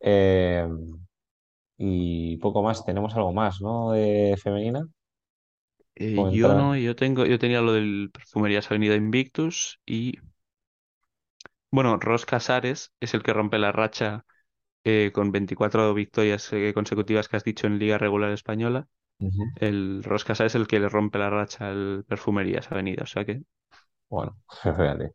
[0.00, 0.66] Eh,
[1.84, 3.92] y poco más, tenemos algo más, ¿no?
[3.92, 4.86] De femenina.
[5.94, 10.14] eh, yo no, yo tengo, yo tenía lo del Perfumerías Avenida Invictus y
[11.70, 14.24] bueno, Ros Casares es el que rompe la racha
[14.84, 18.88] eh, con 24 victorias eh, consecutivas que has dicho en Liga Regular Española.
[19.56, 23.04] El Ros Casares es el que le rompe la racha al Perfumerías Avenida.
[23.04, 23.42] O sea que
[24.08, 25.14] Bueno, fíjate.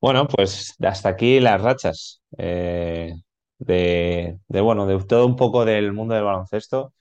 [0.00, 2.22] Bueno, pues hasta aquí las rachas.
[2.38, 3.12] eh,
[3.58, 6.94] de, de, bueno, de todo un poco del mundo del baloncesto.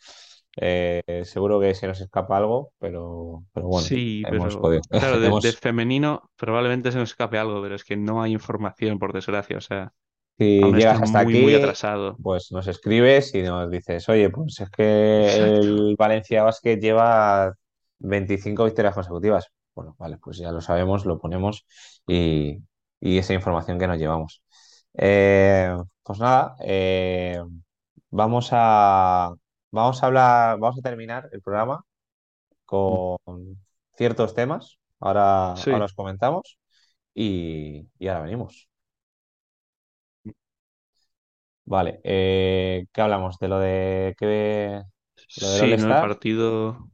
[0.60, 4.82] Eh, seguro que se nos escapa algo, pero, pero bueno, sí, hemos pero podido.
[4.90, 9.14] claro, de, femenino probablemente se nos escape algo, pero es que no hay información, por
[9.14, 9.58] desgracia.
[9.58, 9.94] O sea,
[10.38, 12.22] Si llegas hasta muy, muy aquí, atrasado.
[12.22, 15.62] pues nos escribes y nos dices, oye, pues es que Exacto.
[15.62, 17.54] el Valencia Basket lleva
[18.00, 19.48] 25 victorias consecutivas.
[19.76, 21.66] Bueno, vale, pues ya lo sabemos, lo ponemos
[22.08, 22.60] y,
[23.00, 24.44] y esa información que nos llevamos.
[24.98, 27.42] Eh, pues nada, eh,
[28.12, 29.34] vamos a,
[29.72, 31.86] vamos a hablar, vamos a terminar el programa
[32.66, 33.18] con
[33.98, 34.80] ciertos temas.
[35.00, 36.60] Ahora, ahora Sí, os comentamos
[37.16, 38.70] y, y ahora venimos.
[41.66, 43.38] Vale, eh, ¿qué hablamos?
[43.40, 44.84] ¿De lo de qué,
[45.36, 45.66] lo sí.
[45.72, 46.90] El partido,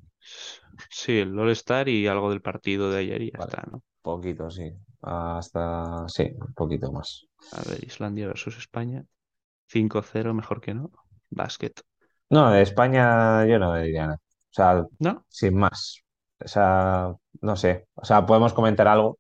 [0.90, 3.84] sí, el All-Star y algo del partido de ayer y ya Vale, está, ¿no?
[4.02, 4.68] poquito, sí.
[5.04, 7.28] Hasta, sí, un poquito más.
[7.52, 9.06] A ver, Islandia versus España.
[9.68, 10.92] cinco cero mejor que no.
[11.30, 11.76] Básquet.
[12.30, 14.16] No, de España yo no diría nada.
[14.18, 15.26] O sea, ¿No?
[15.30, 16.00] sin más.
[16.44, 17.88] O sea, no sé.
[17.96, 19.20] O sea, podemos comentar algo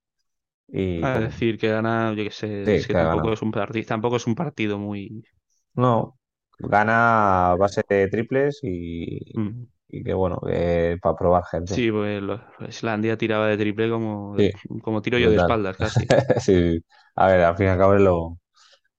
[0.68, 3.42] y A decir que gana, yo qué sé, Sí, es que que ha tampoco es
[3.44, 5.24] un partido, tampoco es un partido muy.
[5.76, 6.18] No,
[6.60, 9.68] gana base de triples y, Mm.
[9.94, 10.40] Y que bueno,
[11.02, 11.76] para probar gente.
[11.76, 14.52] Sí, pues lo- Islandia tiraba de triple como, Sí,
[14.84, 16.08] como tiro yo de espaldas casi.
[16.42, 16.84] Sí.
[17.16, 18.40] A ver, al fin y al cabo es lo,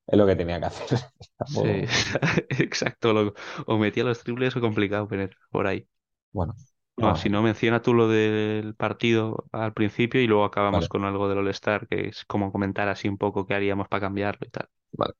[0.06, 0.98] es lo que tenía que hacer.
[1.44, 1.68] Sí,
[2.50, 3.12] exacto.
[3.12, 3.34] lo-
[3.66, 5.88] o metía los triples o complicado tener por ahí.
[6.32, 6.54] Bueno,
[6.96, 11.04] No, si no, menciona tú lo del partido al principio y luego acabamos Vale, con
[11.04, 14.50] algo del All-Star, que es como comentar así un poco qué haríamos para cambiarlo y
[14.50, 14.68] tal.
[14.92, 15.14] vale.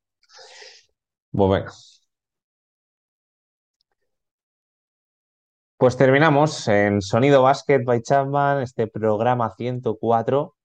[1.32, 1.72] Pues venga.
[5.85, 10.57] Pues terminamos en Sonido Basket by Chapman, este programa 104.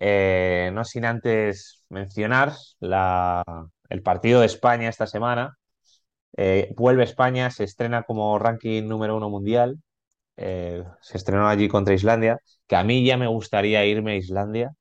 [0.00, 5.58] Eh, no sin antes mencionar el partido de España esta semana.
[6.38, 9.78] Eh, vuelve España, se estrena como ranking número uno mundial.
[10.38, 14.72] Eh, se estrenó allí contra Islandia, que a mí ya me gustaría irme a Islandia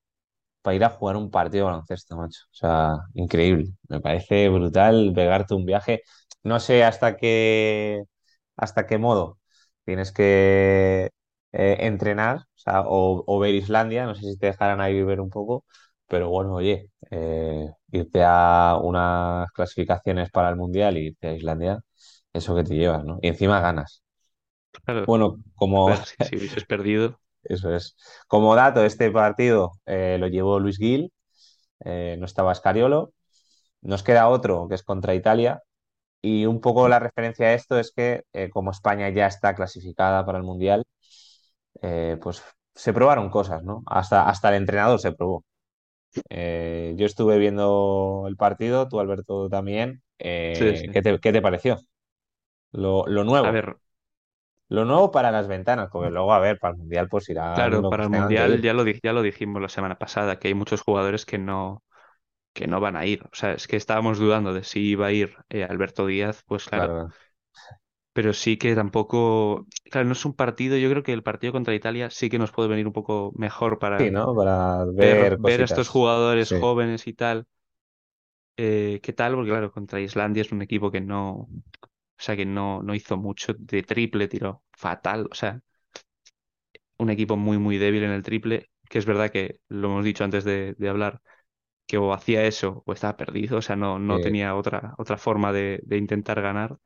[0.62, 2.42] para ir a jugar un partido de baloncesto, macho.
[2.52, 3.74] O sea, increíble.
[3.90, 6.04] Me parece brutal pegarte un viaje.
[6.44, 8.04] No sé hasta qué,
[8.58, 9.41] hasta qué modo
[9.86, 11.12] tienes que
[11.54, 14.06] eh, entrenar, o sea, o, o ver Islandia.
[14.06, 15.66] No sé si te dejarán ahí ver un poco,
[16.08, 21.80] pero bueno, oye, eh, irte a unas clasificaciones para el Mundial y irte a Islandia,
[22.34, 23.20] eso que te llevas, ¿no?
[23.22, 24.04] Y encima ganas.
[24.86, 27.20] Claro, Bueno, como si, si hubieses perdido.
[27.44, 27.96] eso es.
[28.28, 31.12] Como dato, este partido eh, lo llevó Luis Gil,
[31.86, 33.14] eh, no estaba Scariolo.
[33.82, 35.62] Nos queda otro que es contra Italia.
[36.22, 40.26] Y un poco la referencia a esto es que eh, como España ya está clasificada
[40.26, 40.86] para el Mundial,
[41.82, 42.44] eh, pues
[42.76, 43.84] se probaron cosas, ¿no?
[43.88, 45.46] Hasta, hasta el entrenador se probó.
[46.30, 50.04] Eh, yo estuve viendo el partido, tú Alberto también.
[50.54, 50.92] Sí, sí.
[50.92, 51.78] ¿qué te, qué te pareció?
[52.74, 53.52] Lo, lo A nuevo.
[53.52, 53.78] ver,
[54.70, 57.88] Lo nuevo para las ventanas, porque luego, a ver, para el Mundial pues irán claro,
[57.88, 61.26] para el Mundial ya lo, ya lo dijimos la semana pasada, que hay muchos jugadores
[61.26, 61.84] que no,
[62.54, 63.24] que no van a ir.
[63.26, 66.66] O sea, es que estábamos dudando de si iba a ir eh, Alberto Díaz, pues
[66.68, 66.94] claro.
[66.94, 67.14] Claro,
[68.14, 71.74] Pero sí que tampoco, claro, no es un partido, yo creo que el partido contra
[71.76, 74.36] Italia sí que nos puede venir un poco mejor sí, para ¿no?
[74.36, 77.48] Para ver, ver estos jugadores Sí, jóvenes y tal.
[78.58, 79.34] Eh, ¿qué tal?
[79.36, 81.50] Porque claro, contra Islandia es un equipo que no, o
[82.18, 85.28] sea, que no, no hizo mucho de triple, tiró fatal.
[85.32, 85.62] O sea,
[86.98, 90.24] un equipo muy, muy débil en el triple, que es verdad que lo hemos dicho
[90.24, 91.22] antes de, de hablar,
[91.92, 95.18] que o hacía eso o estaba perdido, o sea, no, no sí, tenía otra, otra
[95.18, 96.78] forma de, de intentar ganar.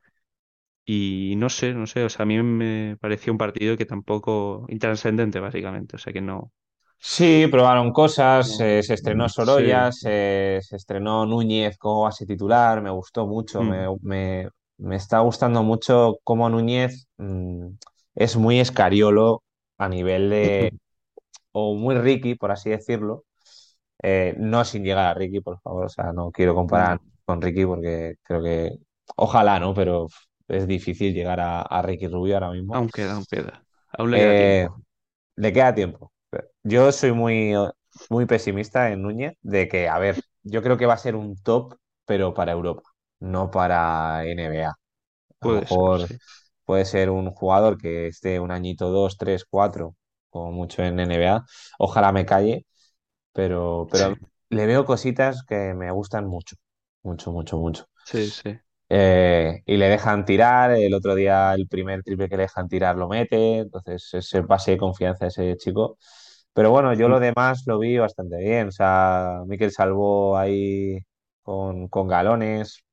[0.86, 4.66] Y no sé, no sé, o sea, a mí me pareció un partido que tampoco
[4.68, 6.52] intrascendente, básicamente, o sea, que no,
[6.98, 12.26] Sí, probaron cosas, no, eh, se estrenó sí, Sorolla, se, se estrenó Núñez como base
[12.26, 14.48] titular, me gustó mucho, me, mm, me-
[14.78, 17.68] me está gustando mucho cómo Núñez mm,
[18.16, 19.42] es muy escariolo
[19.78, 20.72] a nivel de,
[21.52, 23.24] o muy Ricky, por así decirlo,
[24.08, 27.42] Eh, no sin llegar a Ricky, por favor, o sea, no quiero comparar no, con
[27.42, 28.70] Ricky porque creo que,
[29.16, 29.74] ojalá, ¿no?
[29.74, 30.06] Pero
[30.48, 32.80] es difícil llegar a, a Ricky Rubio ahora mismo.
[32.80, 34.80] aún queda, aún queda, aún le queda Eh, tiempo.
[35.36, 36.12] le queda tiempo.
[36.64, 37.54] Yo soy muy,
[38.10, 41.36] muy pesimista en Núñez de que, a ver, yo creo que va a ser un
[41.42, 41.76] top,
[42.06, 42.82] pero para Europa,
[43.20, 44.74] no para NBA.
[45.40, 46.18] A lo Puede ser, mejor sí.
[46.64, 49.96] puede ser un jugador que esté un añito, dos, tres, cuatro,
[50.30, 51.44] como mucho en NBA.
[51.78, 52.66] Ojalá me calle,
[53.36, 54.20] pero, pero Sí,
[54.50, 56.56] le veo cositas que me gustan mucho,
[57.04, 57.86] mucho, mucho, mucho.
[58.04, 58.60] sí, sí.
[58.88, 62.96] Eh, y le dejan tirar, el otro día el primer triple que le dejan tirar
[62.96, 65.98] lo mete, entonces ese base de confianza ese chico.
[66.52, 70.98] Pero bueno, yo Mm, lo demás lo vi bastante bien, o sea, Mikel salvó ahí
[71.42, 72.84] con, con galones,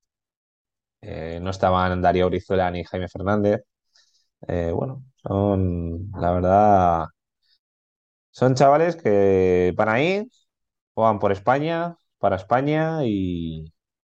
[1.01, 3.61] eh, no estaban Darío Brizuela ni Jaime Fernández.
[4.47, 7.05] Eh, bueno, son, la verdad,
[8.33, 10.27] son chavales que van ahí,
[10.93, 13.65] juegan por España, para España y,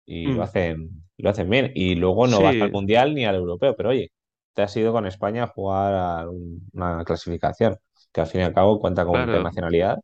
[0.07, 1.73] y lo mm, hacen, lo hacen bien.
[1.75, 4.13] Y luego no vas al Mundial ni al Europeo, pero oye,
[4.55, 7.79] te has ido con España a jugar a un- una clasificación,
[8.13, 9.99] que al fin y al cabo cuenta como claro, internacionalidad.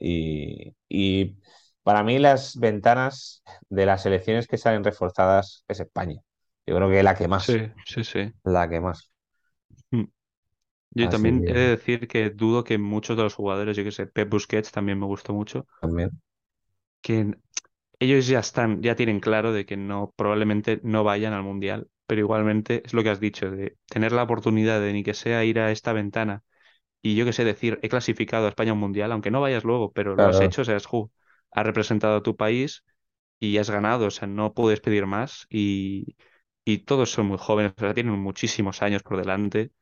[0.00, 1.36] Y, y
[1.82, 6.20] para mí las ventanas de las selecciones que salen reforzadas es España.
[6.66, 8.32] Yo creo que la que más, sí, sí, sí.
[8.44, 9.12] la que más.
[9.92, 10.04] Mm.
[10.92, 13.84] Yo Así también he de que decir que dudo que muchos de los jugadores, yo
[13.84, 16.20] que sé, Pep Busquets también me gustó mucho, también.
[17.02, 17.34] que
[18.00, 22.20] ellos ya están, ya tienen claro de que no, probablemente no vayan al Mundial, pero
[22.22, 25.58] igualmente es lo que has dicho, de tener la oportunidad de ni que sea ir
[25.60, 26.44] a esta ventana
[27.02, 29.64] y yo que sé decir, he clasificado a España a un Mundial, aunque no vayas
[29.64, 31.10] luego, pero lo has Claro, hecho, o sea, has, ju-
[31.52, 32.84] has representado a tu país
[33.40, 36.16] y has ganado, o sea, no puedes pedir más y,
[36.64, 39.72] y todos son muy jóvenes, o sea, tienen muchísimos años por delante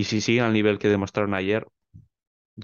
[0.00, 1.66] y si siguen al nivel que demostraron ayer,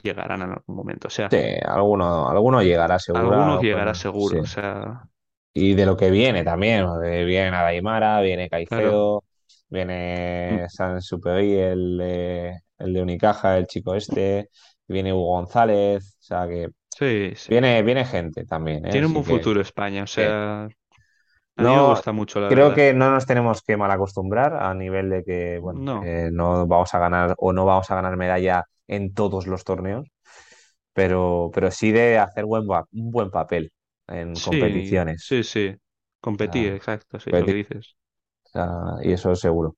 [0.03, 3.63] llegarán en algún momento, o sea, sí, alguno, alguno llegará algunos seguro.
[3.63, 4.15] llegará Bueno, sí.
[4.15, 5.09] seguro, o sea,
[5.53, 9.25] Y de lo que viene también, viene Nadaimara, viene Caicedo,
[10.49, 14.51] mm, viene San Superi, el de, el de Unicaja, el chico este,
[14.89, 17.51] viene Hugo González, o sea que sí, sí.
[17.51, 18.91] viene, viene gente también, ¿eh?
[18.91, 20.69] Tiene un Así buen que futuro España, o sea,
[21.57, 22.75] a mí me no, gusta mucho, la creo verdad.
[22.75, 26.67] que no nos tenemos que mal acostumbrar a nivel de que, bueno, No, eh, no
[26.67, 30.09] vamos a ganar o no vamos a ganar medalla en todos los torneos,
[30.95, 33.73] pero, pero sí de hacer buen, un buen papel
[34.09, 35.27] en sí, competiciones.
[35.27, 35.75] sí, sí.
[36.21, 37.97] Competir, exacto, sí, es lo que dices.
[38.45, 38.69] Sea,
[39.03, 39.77] y eso es seguro.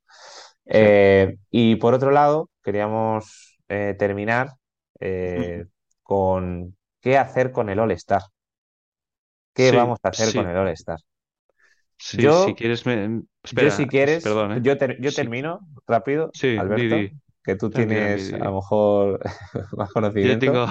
[0.72, 0.86] Sí.
[0.90, 4.50] Eh, y por otro lado, queríamos eh, terminar
[5.00, 5.66] eh,
[6.02, 8.22] con qué hacer con el All-Star.
[9.54, 10.98] ¿Qué Sí, vamos a hacer con el All-Star?
[11.98, 13.22] Sí, si Yo, quieres me...
[13.50, 14.62] yo si quieres, perdón, ¿eh?
[14.62, 17.12] yo, ter- yo Sí, termino rápido, sí, Alberto,
[17.44, 19.20] que tú tienes a lo mejor
[19.76, 19.90] más
[20.20, 20.66] Yo conocimiento, tengo...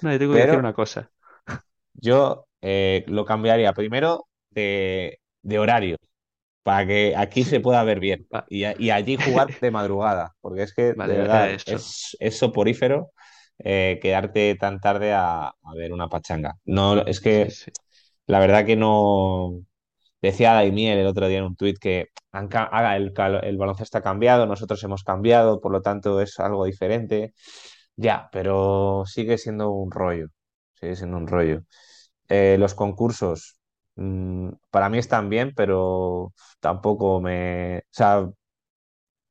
[0.00, 1.10] No, yo tengo que decir una cosa.
[1.94, 5.96] yo eh, lo cambiaría primero de, de horario.
[6.64, 10.74] para que aquí se pueda ver bien y, y allí jugar de madrugada, porque es
[10.74, 13.12] que Vale, verdad es, es soporífero
[13.60, 16.56] eh, quedarte tan tarde a, a ver una pachanga.
[16.66, 17.72] No, es que sí.
[18.26, 19.62] la verdad que no.
[20.22, 23.10] Decía Daimiel el otro día en un tuit que han haga el,
[23.58, 27.34] baloncesto ha cambiado, nosotros hemos cambiado, por lo tanto es algo diferente.
[27.96, 30.28] Ya, pero sigue siendo un rollo.
[30.74, 31.62] Sigue siendo un rollo.
[32.28, 33.58] Eh, los concursos,
[33.96, 37.78] mm, para mí están bien, pero tampoco me...
[37.78, 38.30] O sea,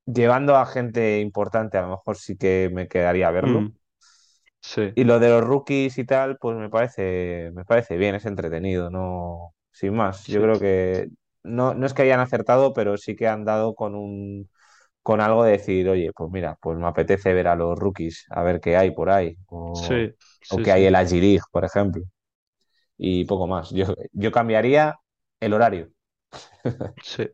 [0.05, 3.61] llevando a gente importante, a lo mejor sí que me quedaría a verlo.
[3.61, 3.75] Mm,
[4.59, 8.25] sí, Y lo de los rookies y tal, pues me parece, me parece bien, es
[8.25, 10.25] entretenido, no, sin más.
[10.27, 11.07] Yo sí, creo que
[11.43, 14.49] no, no es que hayan acertado, pero sí que han dado con un,
[15.03, 18.43] con algo de decir, oye, pues mira, pues me apetece ver a los rookies, a
[18.43, 20.15] ver qué hay por ahí, o, sí,
[20.49, 22.03] o qué hay la G-League, por ejemplo,
[22.97, 23.71] y poco más.
[23.71, 24.97] Yo, yo cambiaría
[25.41, 25.91] el horario.
[27.01, 27.29] sí,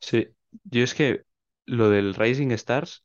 [0.00, 0.28] sí.
[0.64, 1.24] Yo es que
[1.66, 3.04] lo del Rising Stars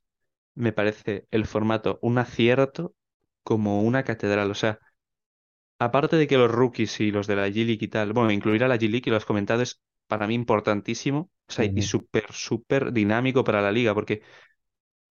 [0.56, 2.96] me parece el formato un acierto
[3.44, 4.52] como una catedral.
[4.52, 4.80] O sea,
[5.80, 8.68] aparte de que los rookies y los de la G-League y tal, bueno, incluir a
[8.68, 11.32] la G-League y lo has comentado es para mí importantísimo.
[11.48, 11.82] O sea, y Ujú.
[11.82, 14.22] súper, súper dinámico para la liga, porque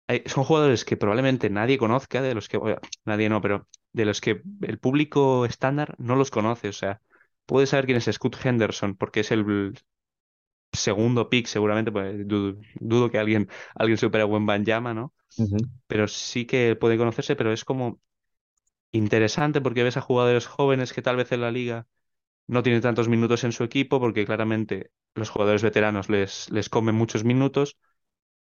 [0.07, 4.05] hay- son jugadores que probablemente nadie conozca, de los que, bueno, nadie no, pero de
[4.05, 6.69] los que el público estándar no los conoce.
[6.69, 7.01] O sea,
[7.45, 9.73] puede saber quién es Scoot Henderson, porque es el
[10.71, 15.13] segundo pick seguramente, pues dudo, dudo que alguien, alguien supere a Wembanyama, ¿no?
[15.37, 15.57] Ujú,
[15.87, 17.99] Pero sí que puede conocerse, pero es como
[18.93, 21.87] interesante porque ves a jugadores jóvenes que tal vez en la liga
[22.47, 26.95] no tienen tantos minutos en su equipo porque claramente los jugadores veteranos les, les comen
[26.95, 27.77] muchos minutos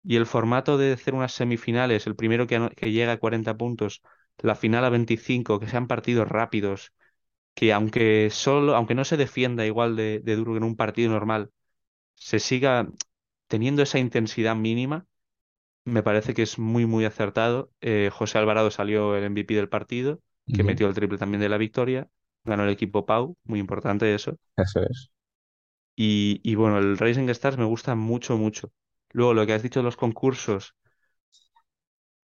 [0.04, 2.58] y el formato de hacer unas semifinales, el primero que,
[2.90, 4.02] llega a 40 puntos,
[4.38, 6.92] la final a 25, que sean partidos rápidos,
[7.54, 11.12] que aunque solo, aunque no se defienda igual de, de duro que en un partido
[11.12, 11.52] normal,
[12.16, 12.88] se siga
[13.48, 15.06] teniendo esa intensidad mínima,
[15.84, 17.72] me parece que es muy, muy acertado.
[17.80, 20.20] Eh, José Alvarado salió el MVP del partido,
[20.52, 22.08] que metió el triple también de la victoria.
[22.44, 24.38] Ganó el equipo Pau, muy importante eso.
[24.56, 25.10] Eso es.
[25.96, 28.72] Y, y bueno, el Rising Stars me gusta mucho, mucho.
[29.12, 30.74] Luego, lo que has dicho de los concursos,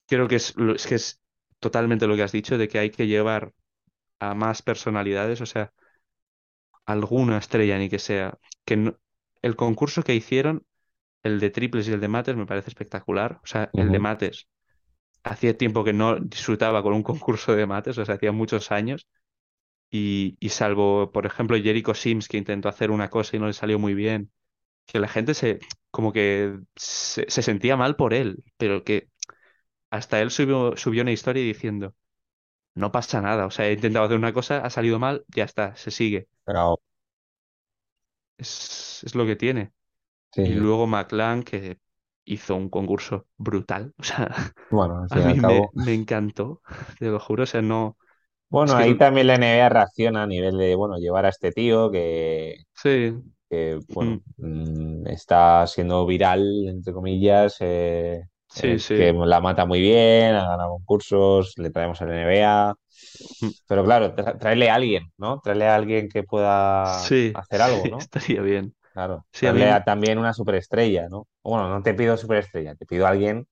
[0.06, 1.20] creo que es, es que es
[1.60, 3.52] totalmente lo que has dicho, de que hay que llevar
[4.20, 5.72] a más personalidades, o sea,
[6.86, 8.38] alguna estrella ni que sea.
[8.64, 8.98] Que no-
[9.42, 10.66] el concurso que hicieron,
[11.22, 13.40] el de triples y el de mates, me parece espectacular.
[13.44, 14.48] O sea, el de mates,
[15.26, 19.06] hacía tiempo que no disfrutaba con un concurso de mates, o sea, hacía muchos años.
[19.90, 23.52] Y, y salvo, por ejemplo, Jericho Sims, que intentó hacer una cosa y no le
[23.54, 24.32] salió muy bien,
[24.86, 25.60] que la gente se,
[25.90, 29.10] como que se, se sentía mal por él, pero que
[29.90, 31.94] hasta él subió, subió una historia diciendo,
[32.74, 35.76] no pasa nada, o sea, he intentado hacer una cosa, ha salido mal, ya está,
[35.76, 36.28] se sigue.
[36.44, 36.80] Pero,
[38.38, 39.72] Es, es lo que tiene.
[40.32, 41.80] sí, Y luego McLaren, que
[42.26, 46.62] hizo un concurso brutal, o sea, Bueno, a mí me, encantó,
[46.98, 47.98] te lo juro, o sea, no,
[48.64, 51.50] es Bueno, que, ahí también la NBA reacciona a nivel de, bueno, llevar a este
[51.52, 53.14] tío que, sí,
[53.50, 59.40] que, mm, bueno, mm, está siendo viral, entre comillas, eh, sí, eh, que sí, la
[59.40, 62.74] mata muy bien, ha ganado concursos, le traemos a la NBA.
[63.40, 65.40] mm, Pero claro, traerle a alguien, ¿no?
[65.40, 67.98] Traerle a alguien que pueda sí, hacer algo, ¿no?
[67.98, 68.74] estaría bien.
[68.96, 71.28] Claro, Sí, mí, también una superestrella, ¿no?
[71.42, 73.46] Bueno, no te pido superestrella, te pido a alguien,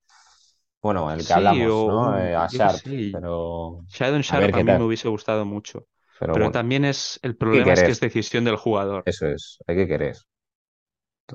[0.81, 2.17] bueno, el que sí, hablamos, o ¿no?
[2.19, 3.85] Eh, a Sharp, sé, pero
[4.27, 5.87] a ver Sharp a mí me hubiese gustado mucho,
[6.19, 9.05] Pero pero bueno, también es, el que problema es que es decisión del jugador.
[9.05, 10.15] eso es, hay que querer.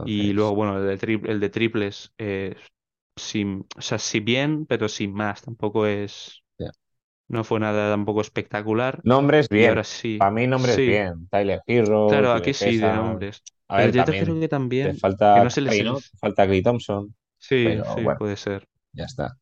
[0.03, 2.57] Y luego, bueno, el de, tri- el de triples, eh,
[3.17, 6.43] sin, o sea, sí bien, pero sin más, tampoco es,
[7.29, 9.03] no fue nada tampoco espectacular.
[9.03, 11.29] Nombres bien, ahora sí, para mí nombres sí, bien.
[11.31, 13.43] Tyler Hero, claro, aquí sí, de nombres.
[13.71, 15.79] A Pero ver, yo te creo también que también, que falta no se les...
[15.79, 16.05] Curry, ¿no?
[16.11, 18.69] Te falta Clay Thompson, Sí, pero sí, bueno, puede ser.
[18.93, 19.39] ya está.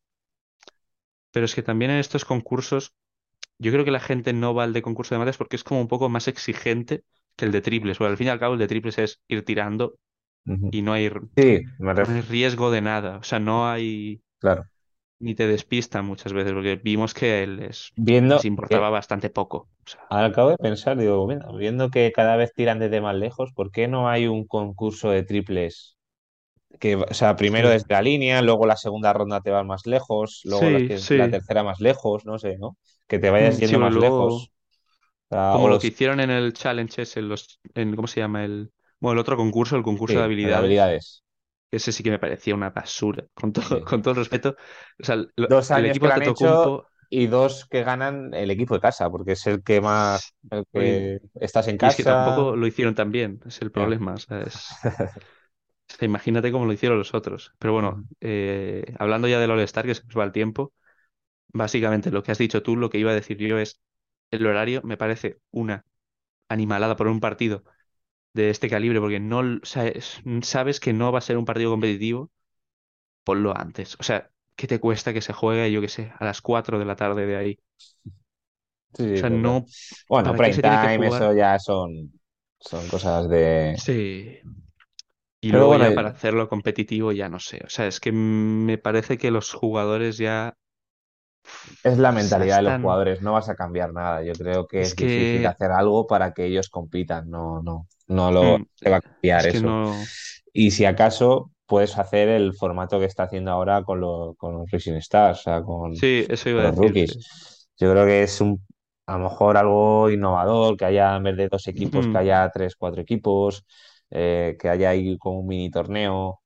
[1.33, 2.95] Pero es que también en estos concursos,
[3.59, 5.81] yo creo que la gente no va al de concurso de mates porque es como
[5.83, 7.05] un poco más exigente
[7.37, 7.99] que el de triples.
[7.99, 9.99] Porque al fin y al cabo el de triples es ir tirando
[10.71, 13.19] y no hay, Sí, no hay riesgo de nada.
[13.19, 14.23] O sea, no hay...
[14.39, 14.69] claro.
[15.21, 19.59] Ni te despistan muchas veces, porque vimos que les, Viendo, les importaba bastante poco.
[19.87, 23.53] O sea, Ahora acabo de pensar, digo, viendo que cada vez tiran desde más lejos,
[23.55, 25.99] ¿por qué no hay un concurso de triples?
[26.81, 29.87] Que, o sea, primero sí, desde la línea, luego la segunda ronda te vas más
[29.87, 31.31] lejos, luego la, sí, la sí.
[31.31, 32.79] tercera más lejos, no sé, ¿no?
[33.09, 34.53] Que te vayas Mm, yendo más luego, lejos.
[35.31, 38.45] O, sea, como lo que hicieron en el challenge en los, en, ¿cómo se llama?
[38.45, 41.25] El, bueno, el otro concurso, el concurso de habilidades.
[41.71, 43.85] Ese sí que me parecía una basura, con todo, Sí.
[43.85, 44.57] con todo el respeto.
[45.01, 48.51] O sea, lo- Dos el años equipo que hecho Antetokounmpo, y dos que ganan el
[48.51, 52.05] equipo de casa, porque es el que más, el que estás en y es que
[52.05, 52.05] casa.
[52.05, 54.15] tampoco lo hicieron tan bien, es el problema,
[55.91, 57.55] o sea, imagínate cómo lo hicieron los otros.
[57.59, 60.73] Pero bueno, eh, hablando ya del All-Star, que se nos va el tiempo,
[61.55, 63.81] Básicamente, lo que has dicho tú, lo que iba a decir yo es,
[64.33, 65.87] el horario me parece una
[66.49, 67.65] animalada por un partido
[68.35, 72.31] de este calibre, porque no sabes, sabes que no va a ser un partido competitivo,
[73.25, 73.97] ponlo antes.
[74.01, 76.85] O sea, ¿qué te cuesta que se juegue, yo qué sé, a las 4 de
[76.87, 77.61] la tarde de ahí?
[78.95, 79.67] Sí, O sea, no,
[80.09, 82.13] Bueno, ¿para qué prime time, eso ya son,
[82.61, 83.83] son cosas de.
[83.85, 84.41] Sí.
[85.41, 87.61] Y Pero luego bueno, ya para hacerlo competitivo, ya no sé.
[87.65, 90.57] O sea, es que me parece que los jugadores ya,
[91.83, 94.23] es la mentalidad de los jugadores, no vas a cambiar nada.
[94.25, 98.33] Yo creo que Es es difícil hacer algo para que ellos compitan, no, no, no
[98.33, 99.69] lo mm, se va a cambiar es eso.
[99.69, 100.13] no...
[100.53, 104.71] Y si acaso puedes hacer el formato que está haciendo ahora con, lo- con los
[104.71, 107.19] Rising Stars, o sea, con, Sí, eso iba con a los decir, rookies.
[107.19, 107.27] sí.
[107.79, 108.65] Yo creo que es un,
[109.07, 112.19] a lo mejor algo innovador, que haya en vez de dos equipos, que Mm.
[112.19, 113.65] haya tres, cuatro equipos,
[114.11, 116.41] eh, que haya ahí como un mini torneo.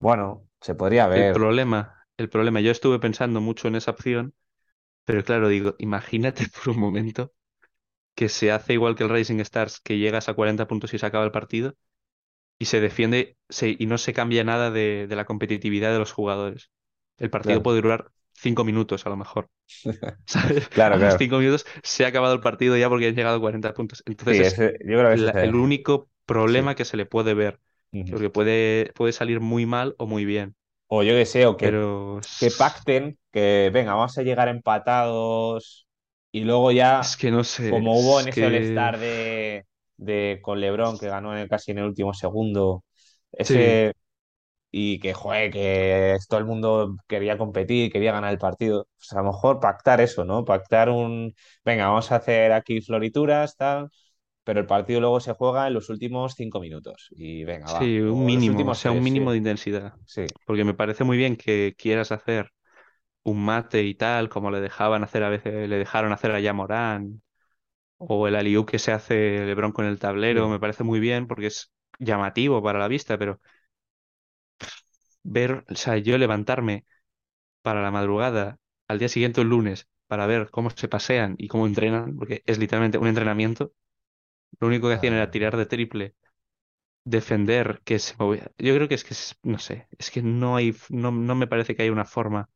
[0.00, 1.36] Bueno, se podría El ver.
[1.36, 4.34] problema, el problema, yo estuve pensando mucho en esa opción,
[5.04, 7.32] pero claro, digo, imagínate por un momento
[8.16, 11.06] que se hace igual que el Racing Stars, que llegas a 40 puntos y se
[11.06, 11.76] acaba el partido,
[12.58, 16.12] y se defiende se- y no se cambia nada de, de la competitividad de los
[16.12, 16.70] jugadores.
[17.18, 19.50] El partido Claro, puede durar 5 minutos a lo mejor.
[20.26, 20.68] ¿sabes?
[20.70, 21.18] claro, A los.
[21.18, 24.02] 5 minutos se ha acabado el partido ya porque han llegado a 40 puntos.
[24.06, 26.10] Entonces ese, yo creo que la- el único
[26.46, 27.60] sí, problema que se le puede ver.
[28.08, 30.56] Porque puede, puede salir muy mal o muy bien.
[30.92, 35.86] O yo qué sé, o que, Pero que pacten, que venga, vamos a llegar empatados
[36.32, 39.66] y luego ya, es que no sé, como hubo en es ese que All-Star de,
[39.96, 42.84] de con LeBron que ganó en el, casi en el último segundo,
[43.42, 43.94] sí, ese
[44.72, 48.86] y que, joder, que todo el mundo quería competir, quería ganar el partido.
[48.98, 50.44] Pues a lo mejor pactar eso, ¿no?
[50.44, 51.34] Pactar un,
[51.64, 53.90] venga, vamos a hacer aquí florituras, tal,
[54.44, 57.08] pero el partido luego se juega en los últimos cinco minutos.
[57.12, 57.92] Y venga, va.
[57.92, 59.02] sí, un mínimo, o sea, un sí.
[59.02, 59.94] mínimo de intensidad.
[60.04, 62.52] Sí, Porque me parece muy bien que quieras hacer
[63.24, 67.22] un mate y tal, como le dejaban hacer a veces, le dejaron hacer a Morán,
[67.98, 70.50] o el alley que se hace LeBron con el tablero, Mm.
[70.50, 73.40] me parece muy bien porque es llamativo para la vista, pero
[75.22, 76.84] ver, o sea, yo levantarme
[77.62, 81.66] para la madrugada al día siguiente, el lunes, para ver cómo se pasean y cómo
[81.66, 83.72] entrenan, porque es literalmente un entrenamiento.
[84.60, 86.14] Lo único que hacían era tirar de triple,
[87.04, 88.52] defender, que se movía.
[88.58, 89.14] Yo creo que es que,
[89.50, 92.50] no sé, es que no hay, no, no me parece que haya una forma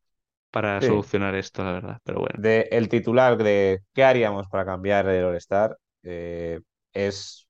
[0.51, 0.83] para Sí.
[0.83, 2.01] solucionar esto, la verdad.
[2.05, 5.79] Pero bueno, De, el titular de ¿qué haríamos para cambiar el All-Star?
[6.03, 6.61] Eh,
[6.93, 7.49] es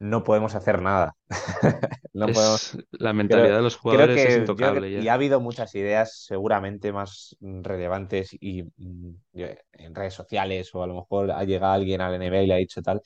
[0.00, 1.14] no podemos hacer nada.
[2.14, 5.08] No podemos es la Creo, mentalidad de los jugadores es que intocable y ya.
[5.08, 10.86] ha habido muchas ideas seguramente más relevantes y mm, yo- en redes sociales o a
[10.88, 13.02] lo mejor ha llegado alguien a la NBA y le ha dicho tal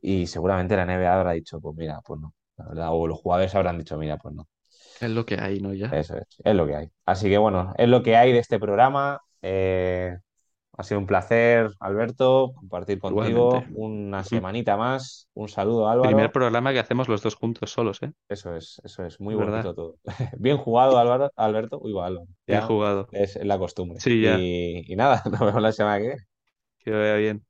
[0.00, 3.54] y seguramente la NBA habrá dicho pues mira, pues no, la verdad, o los jugadores
[3.54, 4.48] habrán dicho mira, pues no,
[5.00, 5.72] Es lo que hay, ¿no?
[5.74, 5.88] Ya.
[5.90, 6.90] eso es, es lo que hay.
[7.06, 9.20] Así que bueno, es lo que hay de este programa.
[9.42, 10.16] Eh,
[10.76, 13.70] ha sido un placer, Alberto, compartir contigo Igualmente.
[13.72, 15.28] una semanita más.
[15.34, 16.32] Un saludo, Primer Álvaro.
[16.32, 18.12] programa que hacemos los dos juntos solos, ¿eh?
[18.28, 19.64] Eso es, eso es, muy verdad.
[19.64, 19.98] bonito todo.
[20.38, 21.78] Bien jugado, Álvaro, Alberto.
[21.82, 22.28] Uy, va, Álvaro.
[22.46, 23.08] Bien jugado.
[23.12, 24.00] es la costumbre.
[24.00, 24.38] Sí, ya.
[24.38, 26.22] Y, y nada, nos vemos la semana que viene.
[26.78, 27.49] Que vaya bien.